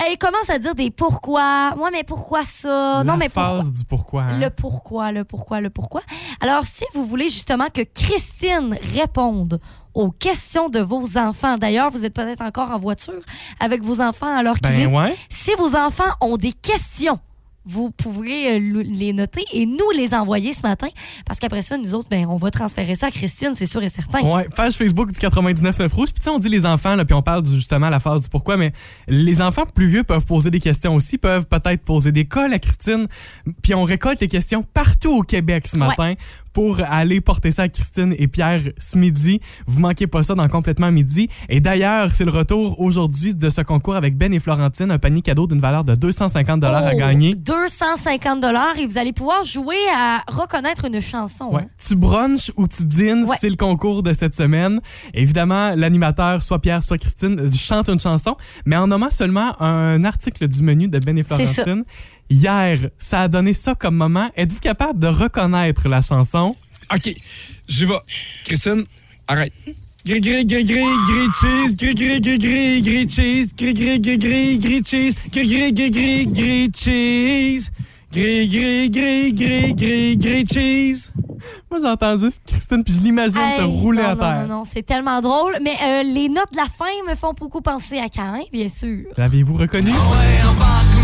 [0.00, 1.72] euh, ils commencent à dire des pourquoi.
[1.76, 2.98] Moi, mais pourquoi ça?
[2.98, 3.56] La non, mais pourquoi?
[3.62, 4.22] phase du pourquoi.
[4.24, 4.40] hein?
[4.40, 6.02] Le pourquoi, le pourquoi, le pourquoi.
[6.40, 9.60] Alors, si vous voulez justement que Christine réponde
[9.94, 13.20] aux questions de vos enfants, d'ailleurs, vous êtes peut-être encore en voiture
[13.60, 14.86] avec vos enfants alors qu'il est.
[14.88, 15.16] Ben ouais.
[15.30, 17.20] Si vos enfants ont des questions,
[17.66, 20.88] vous pourrez euh, les noter et nous les envoyer ce matin
[21.26, 23.88] parce qu'après ça, nous autres, ben, on va transférer ça à Christine, c'est sûr et
[23.88, 24.20] certain.
[24.20, 26.10] Ouais, page Facebook du 99 rouge.
[26.12, 28.56] Puis on dit les enfants, là, puis on parle justement à la phase du pourquoi,
[28.56, 28.72] mais
[29.08, 32.58] les enfants plus vieux peuvent poser des questions aussi, peuvent peut-être poser des cols à
[32.58, 33.06] Christine.
[33.62, 36.14] Puis on récolte les questions partout au Québec ce matin
[36.54, 39.40] pour aller porter ça à Christine et Pierre ce midi.
[39.66, 41.28] Vous manquez pas ça dans Complètement Midi.
[41.50, 45.20] Et d'ailleurs, c'est le retour aujourd'hui de ce concours avec Ben et Florentine, un panier
[45.20, 47.34] cadeau d'une valeur de 250 dollars à Oh, gagner.
[47.34, 51.46] 250 dollars et vous allez pouvoir jouer à reconnaître une chanson.
[51.52, 51.62] Ouais.
[51.62, 51.66] hein.
[51.76, 53.36] Tu brunches ou tu dînes, Ouais.
[53.40, 54.80] c'est le concours de cette semaine.
[55.12, 60.04] Évidemment, l'animateur, soit Pierre, soit Christine, euh, chante une chanson, mais en nommant seulement un
[60.04, 61.24] article du menu de Ben et.
[61.24, 61.82] Florentine.
[62.30, 64.30] Hier, ça a donné ça comme moment.
[64.36, 66.43] Êtes-vous capable de reconnaître la chanson?
[66.92, 67.14] OK,
[67.68, 67.94] j'y vais.
[68.44, 68.84] Christine,
[69.26, 69.52] arrête.
[70.06, 74.18] Gris, gris, gris, gris, gris cheese, gris, gris, gris, gris, gris cheese, gris, gris, gris,
[74.18, 77.70] gris, gris cheese, gris, gris, gris, gris, gris cheese,
[78.12, 81.12] gris, gris, gris, gris, gris, gris cheese.
[81.70, 84.46] Moi, j'entends juste Christine, puis je l'imagine se rouler non, à non, terre.
[84.46, 85.56] Non, non, c'est tellement drôle.
[85.62, 89.06] Mais euh, les notes de la fin me font beaucoup penser à Cain, bien sûr.
[89.16, 89.90] L'avez-vous reconnu?
[89.90, 89.96] Ouais,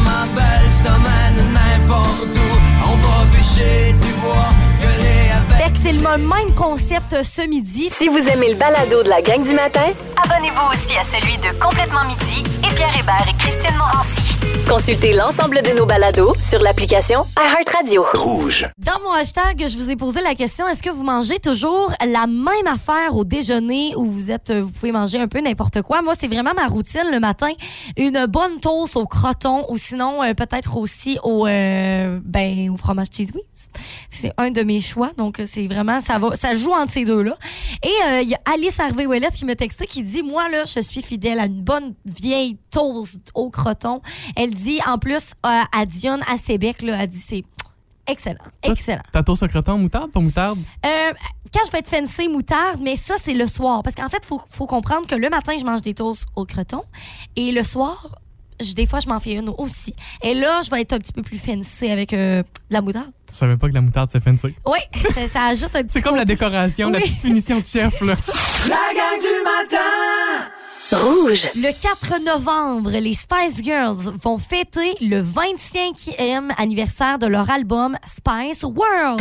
[0.05, 2.59] ma belle, je t'emmène n'importe où.
[2.85, 4.80] On va pêcher, tu vois.
[5.49, 7.89] Fait même concept ce midi.
[7.91, 11.59] Si vous aimez le balado de la gang du matin, abonnez-vous aussi à celui de
[11.59, 14.60] Complètement Midi et Pierre Hébert et Christine Morancy.
[14.69, 18.05] Consultez l'ensemble de nos balados sur l'application iHeartRadio.
[18.15, 18.69] Rouge.
[18.79, 22.27] Dans mon hashtag, je vous ai posé la question est-ce que vous mangez toujours la
[22.27, 26.03] même affaire au déjeuner ou vous êtes, euh, vous pouvez manger un peu n'importe quoi?
[26.03, 27.51] Moi, c'est vraiment ma routine le matin.
[27.97, 33.09] Une bonne toast au croton ou sinon euh, peut-être aussi au euh, ben au fromage
[33.13, 33.71] cheese whiz.
[34.11, 37.23] C'est un de mes choix, donc c'est vraiment ça va, ça joue entre ces deux
[37.23, 37.37] là.
[37.83, 40.65] Et euh, il y a Alice Harvey Ouellette qui m'a texté qui dit moi là,
[40.65, 44.01] je suis fidèle à une bonne vieille toast au croton.
[44.37, 47.43] Elle dit en plus euh, à Dionne à Sébec là, elle dit c'est
[48.07, 49.03] excellent, excellent.
[49.13, 50.59] Ta toast au croton, moutarde, pas moutarde?
[50.85, 50.89] Euh,
[51.55, 53.83] quand je vais être fancy moutarde, mais ça, c'est le soir.
[53.83, 56.45] Parce qu'en fait, il faut, faut comprendre que le matin, je mange des toasts au
[56.45, 56.83] croton.
[57.37, 58.09] Et le soir,
[58.61, 59.95] je- des fois, je m'en fais une aussi.
[60.23, 63.11] Et là, je vais être un petit peu plus fancy avec euh, de la moutarde.
[63.31, 64.55] Je savais pas que la moutarde, c'est fancy?
[64.67, 64.79] Oui,
[65.15, 68.15] ça, ça ajoute un petit C'est comme la décoration, la petite finition de chef, là.
[68.69, 70.20] La gang du matin!
[70.93, 71.49] Rouge.
[71.55, 78.65] Le 4 novembre, les Spice Girls vont fêter le 25e anniversaire de leur album Spice
[78.65, 79.21] World.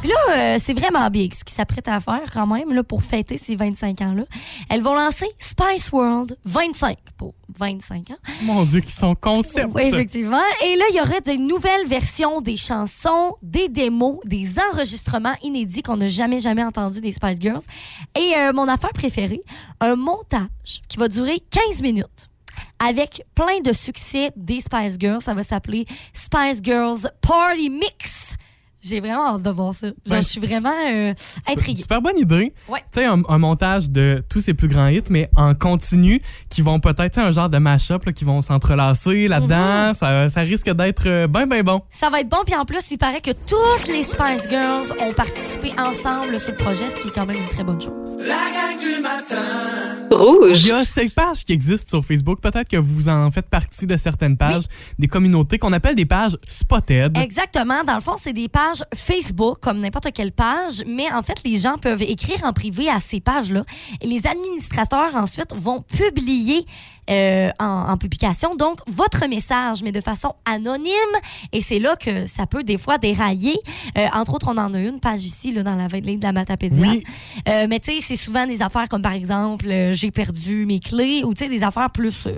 [0.00, 3.02] Puis là, euh, c'est vraiment big ce qu'ils s'apprêtent à faire quand même là, pour
[3.02, 4.22] fêter ces 25 ans-là.
[4.70, 8.16] Elles vont lancer Spice World 25 pour 25 ans.
[8.42, 9.74] Mon Dieu, qui sont concepts.
[9.74, 10.40] Oui, effectivement.
[10.64, 15.82] Et là, il y aurait des nouvelles versions des chansons, des démos, des enregistrements inédits
[15.82, 17.62] qu'on n'a jamais, jamais entendus des Spice Girls.
[18.16, 19.42] Et euh, mon affaire préférée,
[19.80, 20.46] un montage
[20.88, 22.28] qui va durer 15 minutes
[22.78, 25.22] avec plein de succès des Spice Girls.
[25.22, 28.36] Ça va s'appeler Spice Girls Party Mix.
[28.82, 29.88] J'ai vraiment hâte de voir ça.
[29.88, 31.12] Genre, Ben, je suis vraiment euh,
[31.48, 31.80] intriguée.
[31.82, 32.52] Super bonne idée.
[32.68, 32.80] Ouais.
[32.92, 36.62] Tu sais, un, un montage de tous ces plus grands hits, mais en continu, qui
[36.62, 39.94] vont peut-être, tu sais, un genre de mash-up, là, qui vont s'entrelacer là-dedans.
[39.94, 41.82] ça, ça risque d'être euh, ben, ben bon.
[41.90, 42.38] Ça va être bon.
[42.46, 46.58] Puis en plus, il paraît que toutes les Spice Girls ont participé ensemble sur le
[46.58, 48.16] projet, ce qui est quand même une très bonne chose.
[48.18, 49.36] La gang du matin!
[50.10, 50.64] Rouge.
[50.64, 52.40] Il y a ces pages qui existent sur Facebook.
[52.40, 54.64] Peut-être que vous en faites partie de certaines pages,
[54.98, 57.16] des communautés qu'on appelle des pages spotted.
[57.18, 57.82] Exactement.
[57.84, 61.56] Dans le fond, c'est des pages Facebook, comme n'importe quelle page, mais en fait, les
[61.56, 63.64] gens peuvent écrire en privé à ces pages-là.
[64.00, 66.64] Et les administrateurs, ensuite, vont publier
[67.10, 70.92] euh, en, en publication, donc, votre message, mais de façon anonyme.
[71.52, 73.58] Et c'est là que ça peut des fois dérailler.
[73.96, 76.32] Euh, entre autres, on en a une page ici, là, dans la ligne de la
[76.32, 76.86] Matapédia.
[76.86, 77.02] Oui.
[77.48, 81.22] Euh, mais tu sais, c'est souvent des affaires comme, par exemple, j'ai perdu mes clés
[81.24, 82.28] ou, tu sais, des affaires plus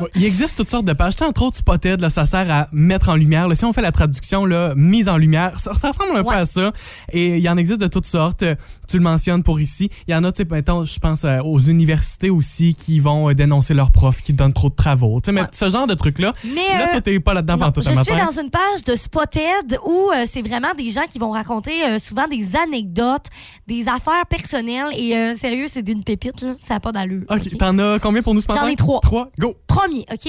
[0.00, 1.16] Ouais, Il existe toutes sortes de pages.
[1.16, 3.48] Tu entre autres, Spotted, là, ça sert à mettre en lumière.
[3.48, 6.34] là, si on fait la traduction, là, mise en lumière, ça, ça ressemble un Ouais.
[6.34, 6.72] peu à ça.
[7.12, 8.44] Et il y en existe de toutes sortes.
[8.88, 9.90] Tu le mentionnes pour ici.
[10.06, 13.34] Il y en a, tu sais, je pense euh, aux universités aussi qui vont euh,
[13.34, 15.20] dénoncer leurs profs qui donnent trop de travaux.
[15.20, 15.46] Tu sais, mais Ouais.
[15.52, 16.32] ce genre de trucs-là.
[16.54, 18.94] Mais, Là, euh, toi, t'es pas là-dedans pendant tout je suis dans une page de
[18.96, 23.26] Spotted où c'est vraiment des gens qui vont raconter souvent des anecdotes,
[23.66, 24.92] des affaires personnelles.
[24.96, 26.54] Et sérieux, c'est d'une pépite, là.
[26.58, 27.24] Ça n'a pas d'allure.
[27.28, 27.56] OK, ok?
[27.58, 29.00] t'en as combien pour nous ce J'en ai trois.
[29.00, 29.56] Trois, go!
[29.66, 30.28] Premier, OK?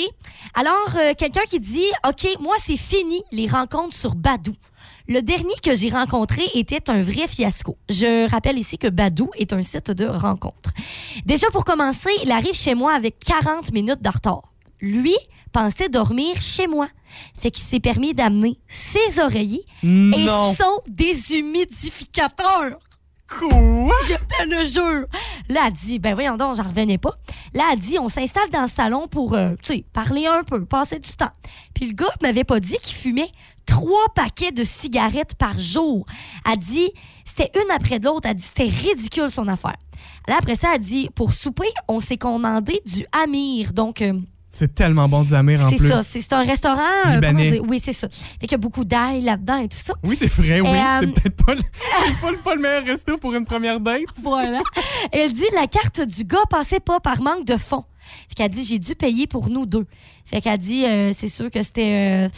[0.56, 4.54] Alors, euh, quelqu'un qui dit OK, moi, c'est fini les rencontres sur Badou.
[5.08, 7.78] Le dernier que j'ai rencontré était un vrai fiasco.
[7.90, 10.72] Je rappelle ici que Badou est un site de rencontres.
[11.26, 14.44] Déjà, pour commencer, il arrive chez moi avec 40 minutes de retard.
[14.80, 15.16] Lui
[15.52, 16.88] pensait dormir chez moi.
[17.38, 20.26] Fait qu'il s'est permis d'amener ses oreillers et
[20.58, 22.80] son déshumidificateur.
[23.40, 23.96] Quoi?
[24.08, 25.08] Je te le jure.
[25.50, 27.18] Là, elle dit, ben voyons donc, j'en revenais pas.
[27.54, 30.66] Là, elle dit, on s'installe dans le salon pour, euh, tu sais, parler un peu,
[30.66, 31.30] passer du temps.
[31.74, 33.32] Puis le gars m'avait pas dit qu'il fumait
[33.66, 36.06] trois paquets de cigarettes par jour.
[36.50, 36.92] Elle dit,
[37.26, 38.28] c'était une après l'autre.
[38.30, 39.78] Elle dit, c'était ridicule son affaire.
[40.28, 43.74] Là, après ça, elle dit, pour souper, on s'est commandé du Amir.
[43.74, 44.14] Donc, euh,
[44.54, 45.88] C'est tellement bon du Amir en c'est plus.
[45.88, 46.04] ça.
[46.04, 46.82] C'est c'est un restaurant.
[47.08, 47.60] euh?
[47.68, 48.10] Oui, c'est ça.
[48.10, 49.94] Fait qu'il y a beaucoup d'ail là-dedans et tout ça.
[50.04, 50.68] Oui, c'est vrai, oui.
[50.70, 53.80] Euh, C'est peut-être pas, le- c'est pas, le- pas le meilleur resto pour une première
[53.80, 54.02] date.
[54.22, 54.60] Voilà.
[55.14, 57.86] Elle dit la carte du gars passait pas par manque de fonds.
[58.28, 59.86] Fait qu'elle dit j'ai dû payer pour nous deux.
[60.26, 62.30] Fait qu'elle dit euh, c'est sûr que c'était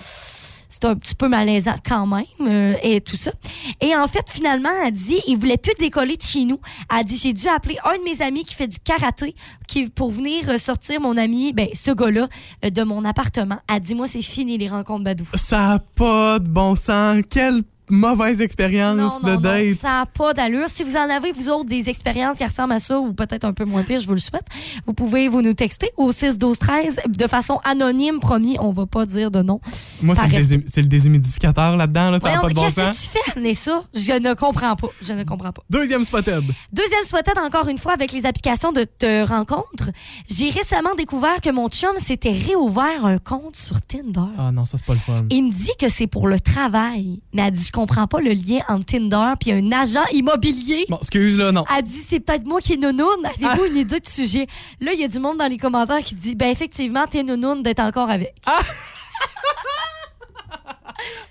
[0.74, 3.32] c'était un petit peu malaisant quand même euh, et tout ça.
[3.80, 6.60] Et en fait finalement elle dit il voulait plus décoller de chez nous.
[6.92, 9.36] Elle dit j'ai dû appeler un de mes amis qui fait du karaté
[9.68, 12.28] qui pour venir sortir mon ami ben ce gars-là
[12.66, 13.60] euh, de mon appartement.
[13.72, 15.26] Elle dit moi c'est fini les rencontres badou.
[15.36, 17.22] Ça a pas de bon sens.
[17.30, 17.62] Quelle
[17.94, 19.72] mauvaise expérience de non, non, date.
[19.80, 20.68] ça n'a pas d'allure.
[20.68, 23.54] Si vous en avez, vous autres, des expériences qui ressemblent à ça, ou peut-être un
[23.54, 24.46] peu moins pire, je vous le souhaite,
[24.86, 28.86] vous pouvez vous nous texter au 6 12 13 de façon anonyme, promis, on va
[28.86, 29.62] pas dire de nom.
[30.02, 32.10] Moi, c'est le, déshumidificateur là-dedans.
[32.10, 32.98] Là, ça n'a pas de bon Qu'est-ce sens.
[32.98, 33.84] que tu fais amener ça?
[33.94, 34.88] Je ne comprends pas.
[35.02, 35.62] Je ne comprends pas.
[35.70, 36.44] Deuxième spotted.
[36.72, 39.92] Deuxième spotted, encore une fois, avec les applications de te rencontre.
[40.30, 44.32] J'ai récemment découvert que mon chum s'était réouvert un compte sur Tinder.
[44.38, 45.26] Ah non, ça, c'est pas le fun.
[45.30, 47.22] Il me dit que c'est pour le travail.
[47.34, 50.86] Mais elle dit, je comprends pas le lien entre Tinder puis un agent immobilier.
[50.90, 51.64] Bon, excuse, là, non.
[51.76, 53.26] Elle dit c'est peut-être moi qui est nounoun.
[53.26, 54.48] Avez-vous une idée du sujet?
[54.80, 57.62] Là, il y a du monde dans les commentaires qui dit ben effectivement, t'es nounoun
[57.64, 58.34] d'être encore avec.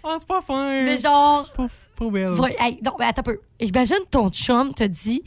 [0.05, 0.83] Ah, c'est pas fin.
[0.83, 2.33] Mais genre, Pauvre- pauvre elle.
[2.41, 3.39] ouais, hey, non, mais attends un peu.
[3.61, 5.23] Imagine ton chum te dit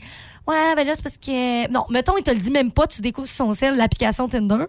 [0.46, 1.70] Ouais, ben là, c'est parce que.
[1.72, 4.66] Non, mettons, il te le dit même pas, tu découvres sur son sel l'application Tinder.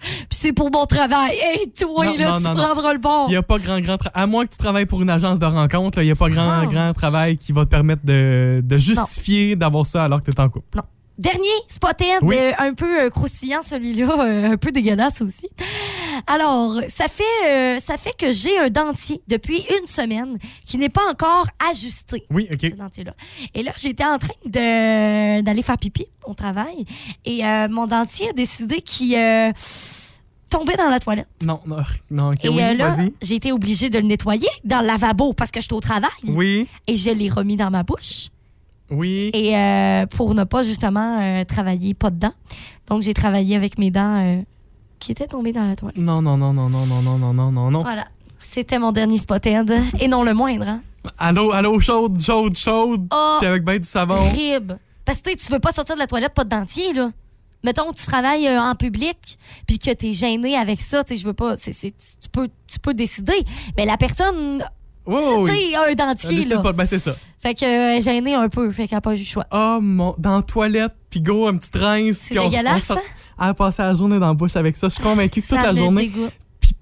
[0.00, 1.36] Puis c'est pour mon travail.
[1.42, 3.26] Hey, toi, Non, là, non, tu non, prendras le bord.
[3.28, 5.46] Il n'y a pas grand, grand À moins que tu travailles pour une agence de
[5.46, 6.66] rencontre, il n'y a pas grand, Ah.
[6.66, 10.40] grand travail qui va te permettre de, de justifier d'avoir ça alors que tu es
[10.40, 10.78] en couple.
[11.16, 12.34] Dernier spotted, Oui.
[12.36, 15.48] euh, un peu euh, croustillant celui-là, euh, un peu dégueulasse aussi.
[16.26, 20.88] Alors, ça fait, euh, ça fait que j'ai un dentier depuis une semaine qui n'est
[20.88, 22.24] pas encore ajusté.
[22.30, 22.60] Oui, OK.
[22.62, 23.14] ce dentier-là.
[23.54, 26.84] Et là, j'étais en train de- d'aller faire pipi au travail
[27.24, 29.14] et mon dentier a décidé qu'il
[30.50, 31.28] tombait dans la toilette.
[31.42, 34.80] Non, non, non, OK, et oui, euh, là, j'ai été obligée de le nettoyer dans
[34.80, 36.10] le lavabo parce que j'étais au travail.
[36.28, 38.28] Oui, Et je l'ai remis dans ma bouche.
[38.94, 39.30] Oui.
[39.34, 42.32] Et euh, pour ne pas justement euh, travailler pas dedans.
[42.88, 44.42] Donc, j'ai travaillé avec mes dents euh,
[44.98, 45.96] qui étaient tombées dans la toilette.
[45.98, 47.82] Non, non, non, non, non, non, non, non, non, non, non.
[47.82, 48.04] Voilà.
[48.38, 49.72] C'était mon dernier spotted.
[50.00, 50.82] Et non le moindre, hein?
[51.18, 53.06] Allô, allô, chaude, chaude, chaude.
[53.12, 54.14] Oh, Puis avec ben du savon.
[54.14, 54.78] horrible.
[55.04, 57.10] Parce que tu veux pas sortir de la toilette pas de dentier, là.
[57.62, 59.16] Mettons que tu travailles euh, en public
[59.66, 61.56] puis que tu es gêné avec ça, tu sais, je veux pas.
[61.56, 63.32] c'est- c'est- tu, peux, tu peux décider.
[63.76, 64.62] Mais la personne,
[65.46, 66.60] Tu sais, un dentier, là.
[66.62, 67.12] pas- Ben, c'est ça.
[67.42, 67.64] Fait que
[67.98, 69.46] euh, gênée un peu, fait qu'elle a pas eu le choix.
[69.52, 70.14] Oh, mon.
[70.18, 72.16] Dans la toilette, puis go, un petit rince.
[72.18, 72.48] C'est on-
[72.80, 72.98] sort-
[73.40, 74.88] Elle a passé la journée dans la bouche avec ça.
[74.88, 76.10] Je suis convaincu que toute la journée.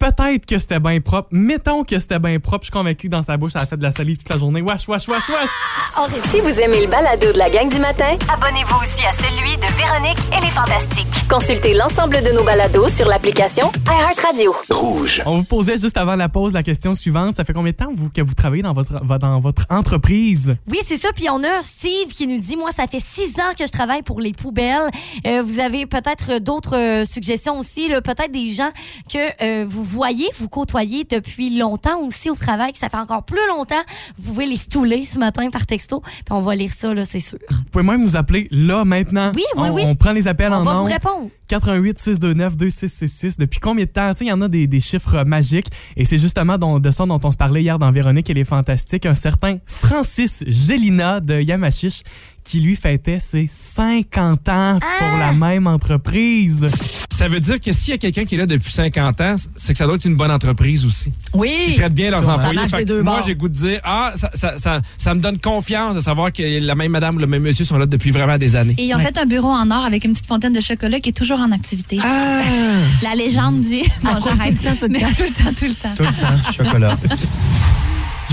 [0.03, 1.29] Peut-être que c'était bien propre.
[1.31, 2.62] Mettons que c'était bien propre.
[2.62, 4.38] Je suis convaincu que dans sa bouche, elle a fait de la salive toute la
[4.38, 4.61] journée.
[4.61, 6.23] Wesh, wesh, wesh, wesh.
[6.31, 9.67] Si vous aimez le balado de la gang du matin, abonnez-vous aussi à celui de
[9.77, 11.07] Véronique et les Fantastiques.
[11.31, 14.55] Consultez l'ensemble de nos balados sur l'application iHeartRadio.
[14.71, 15.23] Rouge.
[15.25, 17.37] On vous posait juste avant la pause la question suivante.
[17.37, 20.57] Ça fait combien de temps vous, que vous travaillez dans votre, dans votre entreprise?
[20.69, 21.11] Oui, c'est ça.
[21.15, 24.03] Puis on a Steve qui nous dit, moi, ça fait six ans que je travaille
[24.03, 24.91] pour les poubelles.
[25.27, 28.73] Euh, vous avez peut-être d'autres euh, suggestions aussi, peut-être des gens
[29.09, 33.22] que euh, vous voyez, vous côtoyez depuis longtemps aussi au travail, que ça fait encore
[33.24, 33.83] plus longtemps.
[34.18, 37.20] Vous pouvez les stouler ce matin par texto, puis on va lire ça, là, c'est
[37.20, 37.38] sûr.
[37.50, 39.33] Vous pouvez même nous appeler là, maintenant.
[39.35, 39.83] Oui, oui, on, oui.
[39.87, 41.28] On prend les appels On en va vous répondre.
[41.48, 43.37] 88 629 2666.
[43.38, 44.12] Depuis combien de temps?
[44.14, 45.66] Tu sais, Il y en a des, des chiffres magiques?
[45.96, 48.44] Et c'est justement dont- de ça dont on se parlait hier dans Véronique et les
[48.44, 49.07] Fantastiques.
[49.07, 52.02] Un certain Francis Gélina de Yamachiche
[52.44, 55.18] qui lui fêtait ses 50 ans pour Ah!
[55.18, 56.66] la même entreprise.
[57.11, 59.72] Ça veut dire que s'il y a quelqu'un qui est là depuis 50 ans, c'est
[59.74, 61.12] que ça doit être une bonne entreprise aussi.
[61.35, 61.52] Oui.
[61.68, 62.68] Ils traitent bien leurs Ça employés.
[62.68, 65.94] Fait deux moi, j'ai goût de dire, ah, ça, ça, ça, ça me donne confiance
[65.94, 68.57] de savoir que la même madame ou le même monsieur sont là depuis vraiment des
[68.57, 68.74] années.
[68.78, 71.11] Et ils ont fait un bureau en or avec une petite fontaine de chocolat qui
[71.11, 71.98] est toujours en activité.
[72.02, 72.42] Ah!
[73.02, 73.83] La légende dit.
[74.05, 74.55] Non, j'arrête.
[74.57, 75.07] tout le temps, tout le Mais temps.
[75.16, 75.94] tout le temps, tout le temps.
[75.96, 76.96] Tout le temps du chocolat.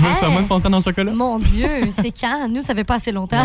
[0.00, 0.18] Je veux Hey!
[0.18, 1.12] sûrement une fontaine en chocolat?
[1.12, 2.48] Mon Dieu, c'est quand?
[2.48, 3.42] Nous, ça fait pas assez longtemps.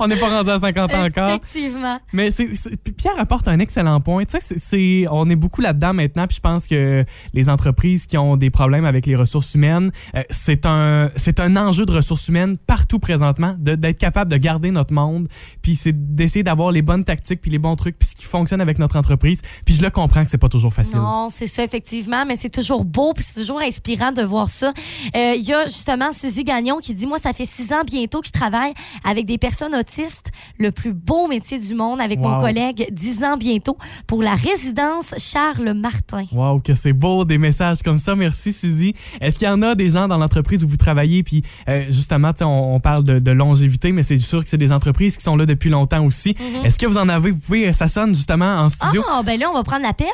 [0.00, 1.30] On n'est pas rendu à 50 ans encore.
[1.30, 1.98] Effectivement.
[2.12, 2.48] Mais c'est,
[2.96, 4.24] Pierre apporte un excellent point.
[4.24, 8.16] Tu sais, c'est, on est beaucoup là-dedans maintenant, puis je pense que les entreprises qui
[8.18, 12.28] ont des problèmes avec les ressources humaines, euh, c'est un c'est un enjeu de ressources
[12.28, 15.26] humaines partout présentement, d'être capable de garder notre monde,
[15.62, 18.60] puis c'est d'essayer d'avoir les bonnes tactiques puis les bons trucs puis ce qui fonctionne
[18.60, 19.42] avec notre entreprise.
[19.64, 20.98] Puis je le comprends que c'est pas toujours facile.
[20.98, 24.72] Non, c'est ça, effectivement, mais c'est toujours beau puis c'est toujours inspirant de voir ça.
[25.16, 28.20] Euh, Il y a justement Suzy Gagnon qui dit Moi, ça fait six ans bientôt
[28.20, 32.38] que je travaille avec des personnes autistes, le plus beau métier du monde, avec mon
[32.38, 36.24] collègue, dix ans bientôt, pour la résidence Charles Martin.
[36.32, 38.14] Wow, que c'est beau des messages comme ça.
[38.14, 38.94] Merci Suzy.
[39.22, 41.22] Est-ce qu'il y en a des gens dans l'entreprise où vous travaillez?
[41.22, 44.72] Puis euh, justement, on, on parle de, de longévité, mais c'est sûr que c'est des
[44.72, 46.34] entreprises qui sont là depuis longtemps aussi.
[46.62, 47.30] Est-ce que vous en avez?
[47.30, 49.02] Vous pouvez, ça sonne justement en studio.
[49.10, 50.08] Ah, ben là, on va prendre l'appel.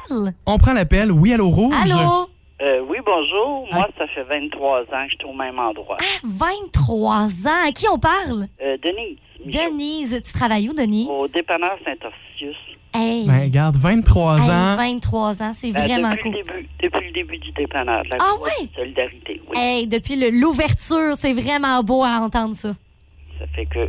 [0.47, 1.11] On prend l'appel.
[1.11, 1.75] Oui, allô rouge?
[1.83, 2.29] Allô?
[2.63, 3.67] Euh, oui, bonjour.
[3.73, 5.97] Moi, ça fait 23 ans que je suis au même endroit.
[6.25, 7.13] 23
[7.47, 7.67] ans?
[7.69, 8.47] À qui on parle?
[8.63, 10.23] Euh, Denise, Denise.
[10.25, 11.09] Tu travailles où, Denise?
[11.09, 12.57] au dépanneur Saint-Orpheus.
[12.95, 13.27] Hey.
[13.27, 14.77] Ben, regarde, 23 Hey, ans.
[14.77, 16.39] 23 ans, c'est Ben, vraiment depuis cool.
[16.39, 18.69] Le début, depuis le début du dépanneur, de la Ah ouais?
[18.75, 19.59] solidarité, oui.
[19.59, 22.71] Hey, depuis l'ouverture, c'est vraiment beau à entendre ça.
[23.39, 23.87] Ça fait que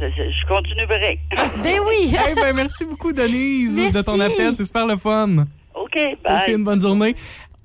[0.00, 1.20] je continuerai.
[1.62, 2.14] Ben oui!
[2.16, 3.96] Hey, ben, merci beaucoup, Denise, Merci.
[3.96, 4.54] de ton appel.
[4.54, 5.44] C'est super le fun.
[5.74, 6.54] OK, On fait bye.
[6.54, 7.14] une bonne journée.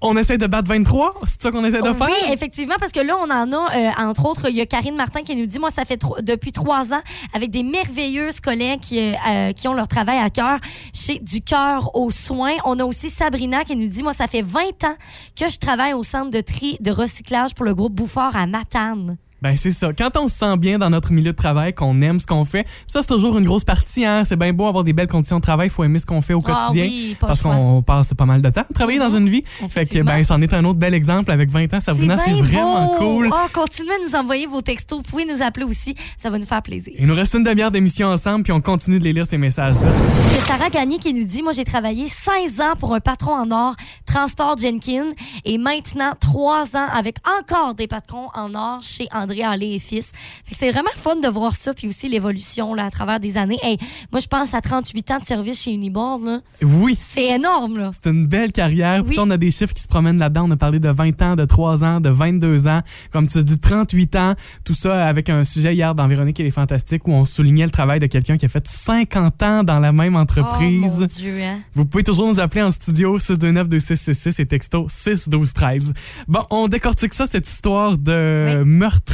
[0.02, 1.16] On essaie de battre 23.
[1.26, 2.08] C'est ça qu'on essaie de faire?
[2.08, 4.96] Oui, effectivement, parce que là, on en a, euh, entre autres, il y a Karine
[4.96, 7.02] Martin qui nous dit, moi, ça fait tro- depuis trois ans,
[7.34, 10.60] avec des merveilleuses collègues qui, euh, euh, qui ont leur travail à cœur,
[10.94, 12.54] chez Du cœur aux soins.
[12.64, 14.96] On a aussi Sabrina qui nous dit, moi, ça fait 20 ans
[15.38, 19.18] que je travaille au centre de tri de recyclage pour le groupe Bouffard à Matane.
[19.42, 19.94] Ben c'est ça.
[19.94, 22.66] Quand on se sent bien dans notre milieu de travail, qu'on aime ce qu'on fait,
[22.88, 24.06] ça c'est toujours une grosse partie.
[24.06, 24.26] Hein?
[24.26, 26.34] C'est bien beau avoir des belles conditions de travail, il faut aimer ce qu'on fait
[26.34, 26.84] au Ah quotidien.
[26.84, 29.44] oui, pas le parce qu'on passe pas mal de temps à travailler dans une vie.
[29.70, 31.80] Fait que ben c'en est un autre bel exemple avec 20 ans.
[31.80, 33.30] Sabrina, c'est vraiment cool.
[33.32, 34.98] Oh, continuez à nous envoyer vos textos.
[34.98, 35.96] Vous pouvez nous appeler aussi.
[36.18, 36.94] Ça va nous faire plaisir.
[37.00, 39.90] Il nous reste une demi-heure d'émission ensemble, puis on continue de les lire ces messages-là.
[40.34, 43.52] C'est Sarah Gagné qui nous dit Moi, j'ai travaillé 16 ans pour un patron en
[43.52, 43.76] or,
[44.06, 45.12] Transport Jenkins,
[45.46, 50.12] et maintenant 3 ans avec encore des patrons en or chez André Allé et Fils.
[50.52, 53.58] C'est vraiment fun de voir ça, puis aussi l'évolution à travers des années.
[53.64, 53.78] Hey,
[54.12, 56.24] moi, je pense à 38 ans de service chez Uniboard.
[56.24, 56.40] là.
[56.62, 56.96] Oui.
[57.00, 57.90] C'est énorme.
[57.94, 59.04] C'est une belle carrière.
[59.04, 59.20] Puis Oui.
[59.20, 60.46] on a des chiffres qui se promènent là-dedans.
[60.48, 62.82] On a parlé de 20 ans, de 3 ans, de 22 ans.
[63.12, 64.34] Comme tu dis, 38 ans.
[64.64, 67.72] Tout ça avec un sujet hier dans Véronique et les Fantastiques où on soulignait le
[67.72, 70.94] travail de quelqu'un qui a fait 50 ans dans la même entreprise.
[70.98, 71.60] Oh mon Dieu, hein?
[71.74, 75.94] Vous pouvez toujours nous appeler en studio 629-2666 et texto 61213.
[76.28, 78.64] Bon, on décortique ça, cette histoire de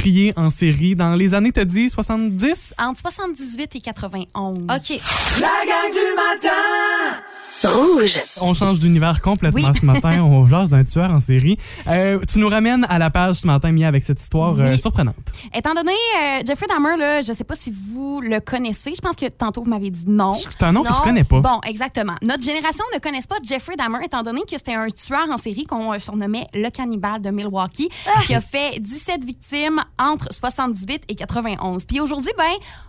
[0.06, 2.76] meurtrier en série dans les années, t'as dit, 70?
[2.78, 4.58] Entre 78 et 91.
[4.58, 5.00] OK.
[5.40, 7.25] La gang du matin!
[7.66, 8.18] Rouge.
[8.40, 9.78] On change d'univers complètement Oui.
[9.80, 10.10] ce matin.
[10.22, 11.56] On jase d'un tueur en série.
[11.86, 15.16] Euh, tu nous ramènes à la page ce matin, Mia, avec cette histoire euh, surprenante.
[15.54, 18.92] Étant donné, euh, Jeffrey Dahmer, là, je ne sais pas si vous le connaissez.
[18.94, 20.32] Je pense que tantôt, vous m'avez dit non.
[20.32, 21.40] C'est un nom que je connais pas.
[21.40, 22.14] Bon, exactement.
[22.22, 25.64] Notre génération ne connaît pas Jeffrey Dahmer, étant donné que c'était un tueur en série
[25.64, 27.88] qu'on surnommait le cannibale de Milwaukee,
[28.26, 31.84] qui a fait 17 victimes entre 78 et 91.
[31.84, 32.44] Puis aujourd'hui, ben,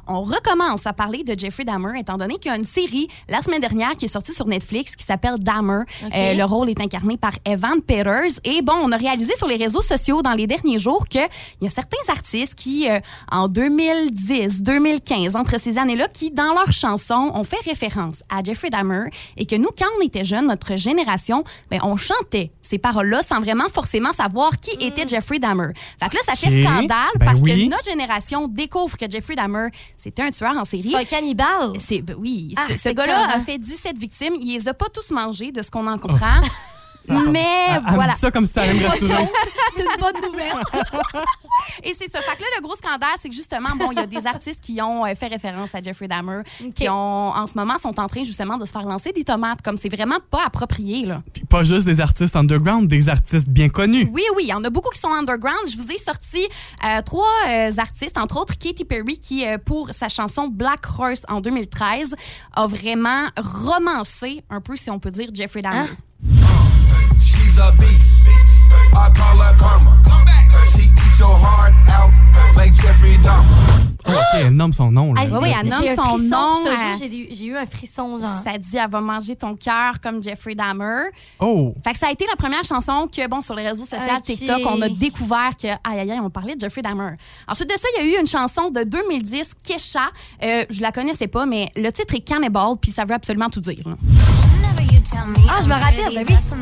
[0.08, 3.42] on recommence à parler de Jeffrey Dahmer, étant donné qu'il y a une série la
[3.42, 5.84] semaine dernière qui est sortie sur Netflix Netflix qui s'appelle Dahmer.
[6.14, 8.40] Euh, le rôle est incarné par Evan Peters.
[8.44, 11.26] Et bon, on a réalisé sur les réseaux sociaux dans les derniers jours qu'il
[11.62, 13.00] y a certains artistes qui, euh,
[13.32, 18.70] en 2010, 2015, entre ces années-là, qui, dans leurs chansons, ont fait référence à Jeffrey
[18.70, 19.06] Dahmer
[19.38, 23.40] et que nous, quand on était jeunes, notre génération, ben, on chantait ces paroles-là sans
[23.40, 25.70] vraiment forcément savoir qui était Jeffrey Dahmer.
[26.02, 26.62] Fait que là, ça fait OK.
[26.64, 27.52] scandale Ben parce oui.
[27.66, 30.90] que notre génération découvre que Jeffrey Dahmer, c'était un tueur en série.
[30.92, 31.72] C'est un cannibale.
[31.80, 35.12] C'est ben oui, Ah, ce- gars-là a fait 17 victimes, il les a pas tous
[35.12, 36.42] mangés de ce qu'on en comprend.
[37.08, 38.14] Mais me voilà.
[38.16, 38.88] ça comme si ça allait me.
[38.90, 40.54] C'est une bonne nouvelle.
[41.84, 42.20] Et c'est ça.
[42.22, 44.62] Fait que là, le gros scandale, c'est que justement, bon, il y a des artistes
[44.62, 46.42] qui ont euh, fait référence à Jeffrey Dahmer,
[46.74, 49.62] qui ont, en ce moment, sont en train justement de se faire lancer des tomates,
[49.62, 51.22] comme c'est vraiment pas approprié, là.
[51.34, 54.10] Puis pas juste des artistes underground, des artistes bien connus.
[54.12, 55.70] Oui, oui, il y en a beaucoup qui sont underground.
[55.70, 56.48] Je vous ai sorti
[56.84, 61.24] euh, trois euh, artistes, entre autres Katy Perry, qui, euh, pour sa chanson Black Horse
[61.30, 62.16] en 2013,
[62.56, 65.88] a vraiment romancé, un peu, si on peut dire, Jeffrey Dahmer.
[66.20, 66.37] She's
[67.68, 68.28] a beast.
[68.94, 69.98] I call her karma.
[70.72, 72.12] She eats your heart out
[72.56, 73.84] like Jeffrey Dahmer.
[74.10, 75.14] Oh, OK, elle nomme son nom.
[75.14, 75.24] Là.
[75.26, 78.42] Ah, oui, elle nomme son frisson, nom, Je te jure, j'ai eu- un frisson, genre.
[78.42, 81.10] Ça dit, elle va manger ton cœur comme Jeffrey Dahmer.
[81.40, 84.14] Oh, Fait que ça a été la première chanson que, bon, sur les réseaux sociaux,
[84.16, 84.24] Ok.
[84.24, 87.16] TikTok, on a découvert que, aïe, aïe, aïe, on parlait de Jeffrey Dahmer.
[87.50, 90.10] Ensuite de ça, il y a eu une chanson de 2010, Kesha.
[90.42, 93.60] Euh, je la connaissais pas, mais le titre est Cannibal, puis ça veut absolument tout
[93.62, 93.80] dire.
[93.86, 93.94] là.
[95.50, 96.36] Ah, je me rappelle, ben oui.
[96.36, 96.54] That's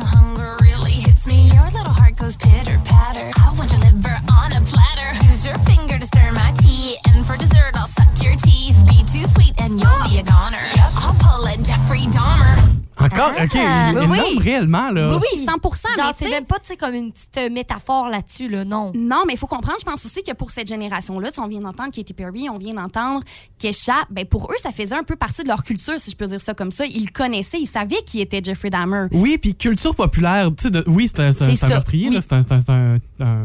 [12.98, 13.30] encore?
[13.42, 14.38] OK, il, Ah, il oui, nomme oui.
[14.38, 15.08] réellement, là.
[15.10, 18.08] Oui, oui, 100 mais Genre, c'est même pas, tu sais, comme une petite euh, métaphore
[18.08, 18.92] là-dessus, là, non.
[18.94, 21.92] Non, mais il faut comprendre, je pense aussi que pour cette génération-là, on vient d'entendre
[21.92, 23.22] Katy Perry, on vient d'entendre
[23.58, 26.26] Kesha, ben pour eux, ça faisait un peu partie de leur culture, si je peux
[26.26, 26.84] dire ça comme ça.
[26.86, 29.06] Ils connaissaient, ils savaient qui était Jeffrey Dahmer.
[29.12, 32.14] Oui, puis culture populaire, tu sais, oui, c'est un, meurtrier, oui.
[32.14, 33.38] là, c'est un, c'est un, un,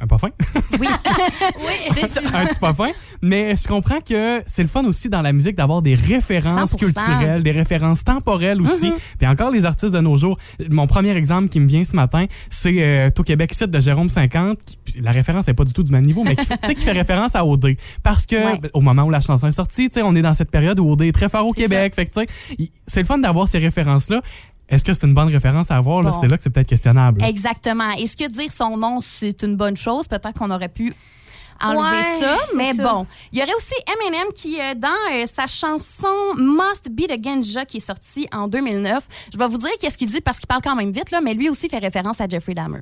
[0.00, 0.28] un, pas fin.
[0.80, 0.86] Oui,
[1.94, 2.20] c'est ça.
[2.34, 2.90] un petit pas fin.
[3.22, 6.78] Mais je comprends que c'est le fun aussi dans la musique d'avoir des références 100%.
[6.78, 8.90] culturelles, des références temporelles aussi.
[8.90, 8.97] Mm-hmm.
[9.18, 10.38] Puis encore les artistes de nos jours.
[10.70, 14.08] Mon premier exemple qui me vient ce matin, c'est euh, Au Québec site de Jérôme
[14.08, 14.58] 50.
[14.64, 16.92] qui- puis la référence n'est pas du tout du même niveau, mais qui, qui fait
[16.92, 17.76] référence à OD.
[18.02, 18.58] Parce que Ouais.
[18.72, 21.12] au moment où la chanson est sortie, on est dans cette période où OD est
[21.12, 21.94] très fort au Québec.
[21.94, 22.08] Fait
[22.86, 24.20] c'est le fun d'avoir ces références-là.
[24.68, 26.02] Est-ce que c'est une bonne référence à avoir?
[26.02, 26.10] là?
[26.10, 26.20] Bon.
[26.20, 27.22] C'est là que c'est peut-être questionnable.
[27.24, 27.90] Exactement.
[27.92, 30.06] Est-ce que dire son nom, c'est une bonne chose?
[30.08, 30.92] Peut-être qu'on aurait pu
[31.62, 32.82] enlever Ouais, ça, mais ça.
[32.82, 33.06] bon.
[33.32, 37.64] Il y aurait aussi Eminem qui, euh, dans euh, sa chanson Must Be the Ganja
[37.64, 40.62] qui est sortie en 2009, je vais vous dire qu'est-ce qu'il dit parce qu'il parle
[40.62, 42.80] quand même vite, là, mais lui aussi fait référence à Jeffrey Dahmer.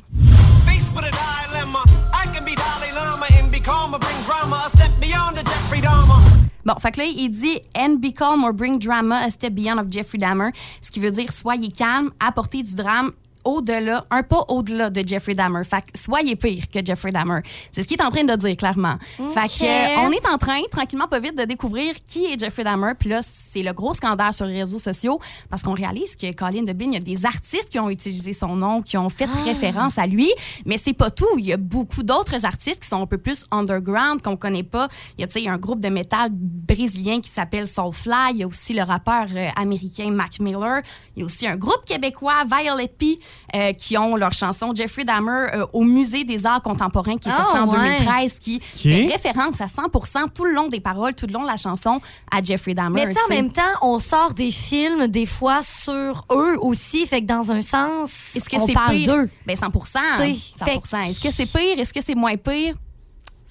[6.64, 9.78] Bon, fait que là, il dit And be calm or bring drama a step beyond
[9.78, 10.50] of Jeffrey Dahmer.
[10.82, 13.12] Ce qui veut dire soyez calme, apportez du drame
[13.46, 15.64] au-delà, un pas au-delà de Jeffrey Dahmer.
[15.64, 17.40] Fait que soyez pire que Jeffrey Dahmer.
[17.72, 18.96] C'est ce qu'il est en train de dire, clairement.
[19.16, 22.64] Fait que, euh, on est en train, tranquillement, pas vite, de découvrir qui est Jeffrey
[22.64, 22.92] Dahmer.
[22.98, 26.64] Puis là, c'est le gros scandale sur les réseaux sociaux parce qu'on réalise que Colin
[26.64, 29.98] Deblin, il y a des artistes qui ont utilisé son nom, qui ont fait référence
[29.98, 30.30] à lui.
[30.64, 31.38] Mais c'est pas tout.
[31.38, 34.88] Il y a beaucoup d'autres artistes qui sont un peu plus underground, qu'on connaît pas.
[35.16, 38.32] Il y a, tu sais, un groupe de métal brésilien qui s'appelle Soulfly.
[38.32, 40.82] Il y a aussi le rappeur euh, américain Mac Miller.
[41.14, 43.16] Il y a aussi un groupe québécois, Violet P,
[43.54, 47.32] euh, qui ont leur chanson Jeffrey Dahmer euh, au Musée des Arts contemporains qui est
[47.32, 47.98] sorti Ah, en ouais.
[48.00, 51.46] 2013, qui fait référence à 100% tout le long des paroles, tout le long de
[51.48, 53.06] la chanson à Jeffrey Dahmer.
[53.06, 57.06] Mais tu sais, en même temps, on sort des films, des fois, sur eux aussi.
[57.06, 59.14] Fait que dans un sens, Est-ce que on c'est parle pire?
[59.14, 59.30] d'eux.
[59.46, 60.76] Ben 100 T'sais, 100 fait-
[61.10, 61.78] Est-ce que c'est pire?
[61.78, 62.74] Est-ce que c'est moins pire?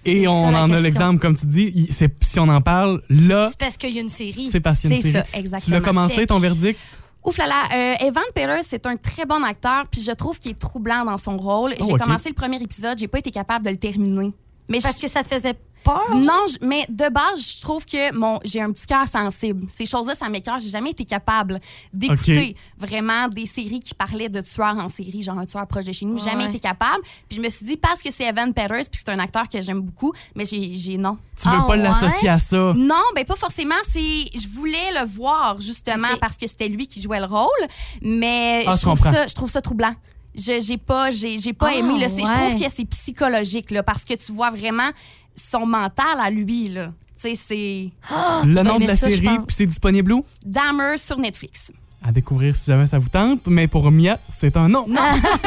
[0.07, 1.87] Et C'est on en a l'exemple, comme tu dis,
[2.21, 4.47] si on en parle là, C'est parce qu'il y a une série.
[4.51, 5.25] c'est parce qu'il y a une C'est série.
[5.31, 5.65] ça, exactement.
[5.65, 6.79] Tu l'as commencé, ton verdict?
[7.25, 10.51] Ouf là là, euh, Evan Peters, c'est un très bon acteur, puis je trouve qu'il
[10.51, 11.73] est troublant dans son rôle.
[11.79, 14.31] Oh, j'ai commencé le premier épisode, j'ai pas été capable de le terminer.
[14.69, 16.15] Mais Parce je- que ça te faisait peur?
[16.15, 19.67] non, je- mais de base, je trouve que mon j'ai un petit cœur sensible.
[19.69, 20.59] Ces choses-là, ça m'écœure.
[20.59, 21.59] J'ai jamais été capable
[21.93, 25.93] d'écouter vraiment des séries qui parlaient de tueurs en série, genre un tueur proche de
[25.93, 26.17] chez nous.
[26.17, 26.49] J'ai Jamais Ouais.
[26.49, 27.03] été capable.
[27.29, 29.61] Puis je me suis dit parce que c'est Evan Peters, puis c'est un acteur que
[29.61, 31.17] j'aime beaucoup, mais j'ai j'ai- non.
[31.39, 31.77] Tu veux Ah, pas ouais?
[31.83, 32.73] l'associer à ça?
[32.75, 33.75] Non, ben pas forcément.
[33.91, 37.49] C'est, je voulais le voir justement parce que c'était lui qui jouait le rôle,
[38.01, 39.93] mais Ah, je, trouve ça, je trouve ça troublant.
[40.37, 41.97] Je, j'ai pas, j'ai, j'ai pas Ah, aimé.
[41.99, 42.59] Là, C'est- Je trouve ouais.
[42.67, 44.89] que c'est psychologique là, parce que tu vois vraiment
[45.35, 46.91] son mental à lui là.
[47.21, 47.89] Tu sais, c'est
[48.45, 50.25] Le nom de la ça, série, puis c'est disponible où?
[50.45, 51.71] Dahmer sur Netflix.
[52.03, 54.85] À découvrir si jamais ça vous tente, mais pour Mia, c'est un non.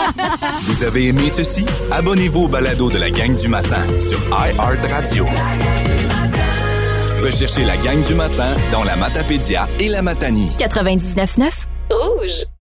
[0.62, 1.64] Vous avez aimé ceci?
[1.92, 5.24] Abonnez-vous au balado de la gang du matin sur iHeartRadio.
[7.22, 10.50] Recherchez la gang du matin dans la Matapédia et la Matanie.
[10.58, 11.50] 99.9,
[11.90, 12.48] Rouge.